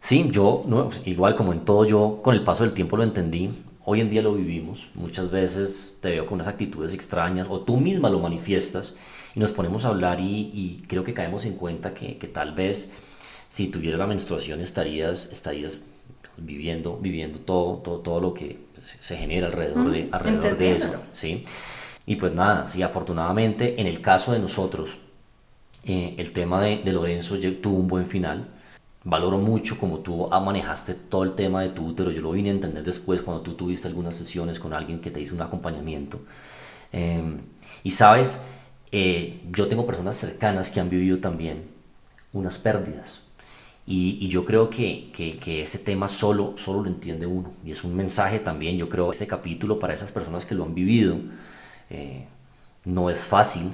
Sí, 0.01 0.25
yo, 0.31 0.63
no, 0.65 0.89
igual 1.05 1.35
como 1.35 1.51
en 1.51 1.65
todo, 1.65 1.83
yo 1.83 2.21
con 2.23 2.33
el 2.33 2.43
paso 2.43 2.63
del 2.63 2.73
tiempo 2.73 2.95
lo 2.95 3.03
entendí. 3.03 3.63
Hoy 3.83 3.99
en 3.99 4.09
día 4.09 4.21
lo 4.21 4.33
vivimos. 4.33 4.87
Muchas 4.93 5.29
veces 5.29 5.97
te 6.01 6.11
veo 6.11 6.25
con 6.25 6.35
unas 6.35 6.47
actitudes 6.47 6.93
extrañas 6.93 7.47
o 7.49 7.59
tú 7.61 7.77
misma 7.77 8.09
lo 8.09 8.19
manifiestas 8.19 8.95
y 9.39 9.41
nos 9.41 9.53
ponemos 9.53 9.85
a 9.85 9.87
hablar 9.87 10.19
y, 10.19 10.51
y 10.53 10.83
creo 10.85 11.05
que 11.05 11.13
caemos 11.13 11.45
en 11.45 11.53
cuenta 11.53 11.93
que, 11.93 12.17
que 12.17 12.27
tal 12.27 12.53
vez 12.53 12.91
si 13.47 13.67
tuvieras 13.67 13.97
la 13.97 14.05
menstruación 14.05 14.59
estarías, 14.59 15.29
estarías 15.31 15.77
viviendo, 16.35 16.97
viviendo 16.97 17.39
todo, 17.39 17.77
todo, 17.77 17.99
todo 17.99 18.19
lo 18.19 18.33
que 18.33 18.59
se, 18.77 19.15
genera 19.15 19.47
alrededor, 19.47 19.91
de, 19.91 20.09
alrededor 20.11 20.57
de 20.57 20.75
eso. 20.75 20.91
¿sí? 21.13 21.45
Y 22.05 22.17
pues 22.17 22.33
nada, 22.33 22.67
sí, 22.67 22.83
afortunadamente 22.83 23.79
en 23.79 23.87
el 23.87 24.01
caso 24.01 24.33
de 24.33 24.39
nosotros, 24.39 24.97
eh, 25.85 26.15
el 26.17 26.33
tema 26.33 26.61
de, 26.61 26.81
de 26.83 26.91
Lorenzo 26.91 27.37
tuvo 27.61 27.77
un 27.77 27.87
buen 27.87 28.07
final. 28.07 28.45
Valoro 29.05 29.37
mucho 29.37 29.79
como 29.79 29.99
tú 29.99 30.27
manejaste 30.27 30.95
todo 30.95 31.23
el 31.23 31.35
tema 31.35 31.61
de 31.61 31.69
tu 31.69 31.85
útero. 31.85 32.11
Yo 32.11 32.21
lo 32.21 32.31
vine 32.31 32.49
a 32.49 32.51
entender 32.51 32.83
después 32.83 33.21
cuando 33.21 33.41
tú 33.41 33.53
tuviste 33.53 33.87
algunas 33.87 34.17
sesiones 34.17 34.59
con 34.59 34.73
alguien 34.73 34.99
que 34.99 35.11
te 35.11 35.21
hizo 35.21 35.33
un 35.33 35.41
acompañamiento. 35.41 36.19
Eh, 36.91 37.37
y 37.83 37.91
sabes, 37.91 38.41
eh, 38.91 39.41
yo 39.51 39.67
tengo 39.67 39.85
personas 39.85 40.17
cercanas 40.17 40.69
que 40.69 40.79
han 40.79 40.89
vivido 40.89 41.19
también 41.19 41.65
unas 42.33 42.57
pérdidas. 42.59 43.21
Y, 43.87 44.17
y 44.23 44.29
yo 44.29 44.45
creo 44.45 44.69
que, 44.69 45.11
que- 45.13 45.39
que 45.39 45.61
ese 45.63 45.79
tema 45.79 46.07
solo, 46.07 46.55
solo 46.57 46.83
lo 46.83 46.89
entiende 46.89 47.25
uno. 47.27 47.53
Y 47.65 47.71
es 47.71 47.83
un 47.83 47.95
mensaje 47.95 48.39
también, 48.39 48.77
yo 48.77 48.89
creo, 48.89 49.11
este 49.11 49.27
capítulo 49.27 49.79
para 49.79 49.93
esas 49.95 50.11
personas 50.11 50.45
que 50.45 50.55
lo 50.55 50.65
han 50.65 50.75
vivido. 50.75 51.17
Eh, 51.89 52.25
no 52.85 53.09
es 53.09 53.21
fácil, 53.25 53.71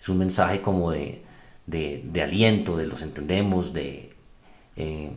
es 0.00 0.08
un 0.08 0.18
mensaje 0.18 0.60
como 0.60 0.90
de, 0.90 1.22
de- 1.66 2.02
de 2.04 2.22
aliento, 2.22 2.76
de 2.76 2.86
los 2.86 3.02
entendemos, 3.02 3.72
de 3.72 4.14
eh, 4.76 5.12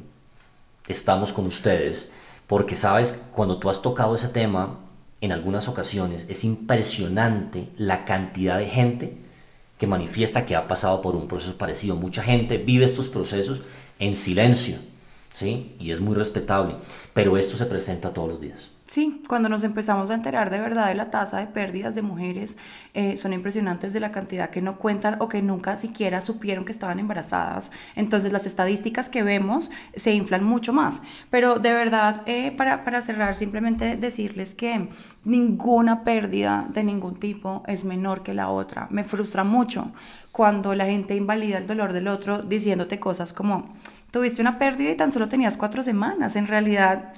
estamos 0.87 1.33
con 1.33 1.47
ustedes, 1.47 2.09
porque 2.47 2.75
sabes, 2.75 3.23
cuando 3.33 3.59
tú 3.59 3.69
has 3.69 3.81
tocado 3.81 4.15
ese 4.15 4.29
tema, 4.29 4.79
en 5.21 5.31
algunas 5.31 5.67
ocasiones 5.67 6.25
es 6.29 6.43
impresionante 6.43 7.69
la 7.77 8.05
cantidad 8.05 8.57
de 8.59 8.67
gente 8.67 9.17
que 9.77 9.87
manifiesta 9.87 10.45
que 10.45 10.55
ha 10.55 10.67
pasado 10.67 11.01
por 11.01 11.15
un 11.15 11.27
proceso 11.27 11.57
parecido. 11.57 11.95
Mucha 11.95 12.23
gente 12.23 12.57
vive 12.57 12.85
estos 12.85 13.09
procesos 13.09 13.61
en 13.99 14.15
silencio, 14.15 14.77
¿sí? 15.33 15.75
Y 15.79 15.91
es 15.91 15.99
muy 15.99 16.15
respetable, 16.15 16.75
pero 17.13 17.37
esto 17.37 17.57
se 17.57 17.65
presenta 17.65 18.13
todos 18.13 18.29
los 18.29 18.41
días. 18.41 18.71
Sí, 18.87 19.21
cuando 19.27 19.49
nos 19.49 19.65
empezamos 19.65 20.09
a 20.09 20.13
enterar 20.13 20.49
de 20.49 20.61
verdad 20.61 20.87
de 20.87 20.95
la 20.95 21.11
tasa 21.11 21.39
de 21.39 21.47
pérdidas 21.47 21.93
de 21.93 22.01
mujeres, 22.01 22.57
eh, 22.93 23.17
son 23.17 23.33
impresionantes 23.33 23.91
de 23.91 23.99
la 23.99 24.13
cantidad 24.13 24.49
que 24.49 24.61
no 24.61 24.77
cuentan 24.77 25.17
o 25.19 25.27
que 25.27 25.41
nunca 25.41 25.75
siquiera 25.75 26.21
supieron 26.21 26.63
que 26.63 26.71
estaban 26.71 26.97
embarazadas. 26.97 27.73
Entonces 27.97 28.31
las 28.31 28.45
estadísticas 28.45 29.09
que 29.09 29.23
vemos 29.23 29.71
se 29.93 30.13
inflan 30.13 30.45
mucho 30.45 30.71
más. 30.71 31.03
Pero 31.29 31.59
de 31.59 31.73
verdad, 31.73 32.21
eh, 32.27 32.51
para, 32.51 32.85
para 32.85 33.01
cerrar, 33.01 33.35
simplemente 33.35 33.97
decirles 33.97 34.55
que 34.55 34.87
ninguna 35.25 36.05
pérdida 36.05 36.65
de 36.71 36.85
ningún 36.85 37.19
tipo 37.19 37.63
es 37.67 37.83
menor 37.83 38.23
que 38.23 38.33
la 38.33 38.49
otra. 38.49 38.87
Me 38.89 39.03
frustra 39.03 39.43
mucho 39.43 39.91
cuando 40.31 40.73
la 40.75 40.85
gente 40.85 41.13
invalida 41.13 41.57
el 41.57 41.67
dolor 41.67 41.91
del 41.91 42.07
otro 42.07 42.41
diciéndote 42.41 43.01
cosas 43.01 43.33
como... 43.33 43.75
Tuviste 44.09 44.41
una 44.41 44.57
pérdida 44.57 44.91
y 44.91 44.95
tan 44.95 45.11
solo 45.11 45.27
tenías 45.27 45.57
cuatro 45.57 45.83
semanas. 45.83 46.37
En 46.37 46.47
realidad, 46.47 47.13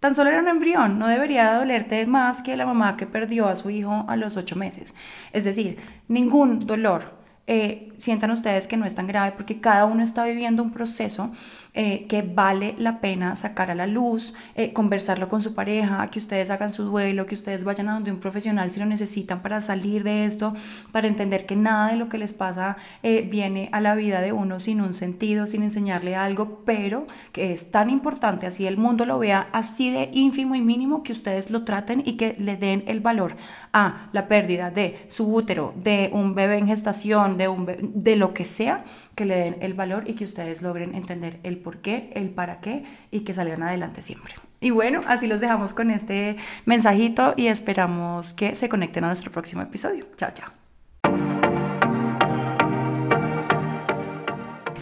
Tan 0.00 0.14
solo 0.14 0.30
era 0.30 0.40
un 0.40 0.48
embrión, 0.48 0.98
no 0.98 1.08
debería 1.08 1.52
dolerte 1.52 2.06
más 2.06 2.40
que 2.40 2.56
la 2.56 2.64
mamá 2.64 2.96
que 2.96 3.06
perdió 3.06 3.46
a 3.46 3.56
su 3.56 3.68
hijo 3.68 4.06
a 4.08 4.16
los 4.16 4.38
ocho 4.38 4.56
meses. 4.56 4.94
Es 5.32 5.44
decir, 5.44 5.78
ningún 6.08 6.64
dolor. 6.66 7.19
Eh, 7.46 7.92
sientan 7.98 8.30
ustedes 8.30 8.66
que 8.66 8.76
no 8.76 8.86
es 8.86 8.94
tan 8.94 9.06
grave 9.06 9.32
porque 9.32 9.60
cada 9.60 9.84
uno 9.84 10.02
está 10.02 10.24
viviendo 10.24 10.62
un 10.62 10.70
proceso 10.70 11.30
eh, 11.72 12.06
que 12.08 12.22
vale 12.22 12.74
la 12.78 13.00
pena 13.00 13.36
sacar 13.36 13.70
a 13.70 13.76
la 13.76 13.86
luz, 13.86 14.34
eh, 14.56 14.72
conversarlo 14.72 15.28
con 15.28 15.40
su 15.40 15.54
pareja, 15.54 16.04
que 16.08 16.18
ustedes 16.18 16.50
hagan 16.50 16.72
su 16.72 16.82
duelo, 16.82 17.26
que 17.26 17.36
ustedes 17.36 17.62
vayan 17.62 17.88
a 17.88 17.94
donde 17.94 18.10
un 18.10 18.18
profesional 18.18 18.72
si 18.72 18.80
lo 18.80 18.86
necesitan 18.86 19.40
para 19.40 19.60
salir 19.60 20.02
de 20.02 20.24
esto, 20.24 20.52
para 20.90 21.06
entender 21.06 21.46
que 21.46 21.54
nada 21.54 21.90
de 21.90 21.96
lo 21.96 22.08
que 22.08 22.18
les 22.18 22.32
pasa 22.32 22.76
eh, 23.04 23.22
viene 23.30 23.68
a 23.70 23.80
la 23.80 23.94
vida 23.94 24.20
de 24.20 24.32
uno 24.32 24.58
sin 24.58 24.80
un 24.80 24.94
sentido, 24.94 25.46
sin 25.46 25.62
enseñarle 25.62 26.16
algo, 26.16 26.62
pero 26.64 27.06
que 27.30 27.52
es 27.52 27.70
tan 27.70 27.88
importante, 27.88 28.46
así 28.46 28.66
el 28.66 28.76
mundo 28.76 29.06
lo 29.06 29.20
vea 29.20 29.48
así 29.52 29.92
de 29.92 30.10
ínfimo 30.12 30.56
y 30.56 30.60
mínimo, 30.60 31.04
que 31.04 31.12
ustedes 31.12 31.50
lo 31.52 31.64
traten 31.64 32.02
y 32.04 32.14
que 32.14 32.34
le 32.38 32.56
den 32.56 32.82
el 32.88 32.98
valor 32.98 33.36
a 33.72 34.08
la 34.12 34.26
pérdida 34.26 34.72
de 34.72 35.04
su 35.06 35.32
útero, 35.32 35.72
de 35.76 36.10
un 36.12 36.34
bebé 36.34 36.58
en 36.58 36.66
gestación, 36.66 37.29
de, 37.36 37.48
un 37.48 37.66
de 37.66 38.16
lo 38.16 38.34
que 38.34 38.44
sea, 38.44 38.84
que 39.14 39.24
le 39.24 39.36
den 39.36 39.56
el 39.60 39.74
valor 39.74 40.04
y 40.06 40.14
que 40.14 40.24
ustedes 40.24 40.62
logren 40.62 40.94
entender 40.94 41.40
el 41.42 41.58
por 41.58 41.78
qué, 41.78 42.10
el 42.14 42.30
para 42.30 42.60
qué 42.60 42.84
y 43.10 43.20
que 43.20 43.34
salgan 43.34 43.62
adelante 43.62 44.02
siempre. 44.02 44.34
Y 44.60 44.70
bueno, 44.70 45.02
así 45.06 45.26
los 45.26 45.40
dejamos 45.40 45.72
con 45.72 45.90
este 45.90 46.36
mensajito 46.66 47.34
y 47.36 47.46
esperamos 47.46 48.34
que 48.34 48.54
se 48.54 48.68
conecten 48.68 49.04
a 49.04 49.08
nuestro 49.08 49.30
próximo 49.30 49.62
episodio. 49.62 50.06
Chao, 50.16 50.30
chao. 50.32 50.59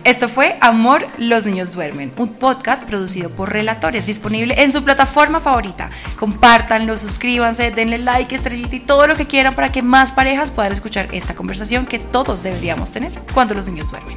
Esto 0.08 0.30
fue 0.30 0.56
Amor, 0.62 1.06
los 1.18 1.44
niños 1.44 1.74
duermen, 1.74 2.10
un 2.16 2.30
podcast 2.30 2.84
producido 2.84 3.28
por 3.28 3.52
Relatores, 3.52 4.06
disponible 4.06 4.54
en 4.56 4.72
su 4.72 4.82
plataforma 4.82 5.38
favorita. 5.38 5.90
Compártanlo, 6.16 6.96
suscríbanse, 6.96 7.72
denle 7.72 7.98
like, 7.98 8.34
estrellita 8.34 8.76
y 8.76 8.80
todo 8.80 9.06
lo 9.06 9.16
que 9.16 9.26
quieran 9.26 9.54
para 9.54 9.70
que 9.70 9.82
más 9.82 10.12
parejas 10.12 10.50
puedan 10.50 10.72
escuchar 10.72 11.10
esta 11.12 11.34
conversación 11.34 11.84
que 11.84 11.98
todos 11.98 12.42
deberíamos 12.42 12.90
tener 12.90 13.12
cuando 13.34 13.52
los 13.52 13.68
niños 13.68 13.90
duermen. 13.90 14.16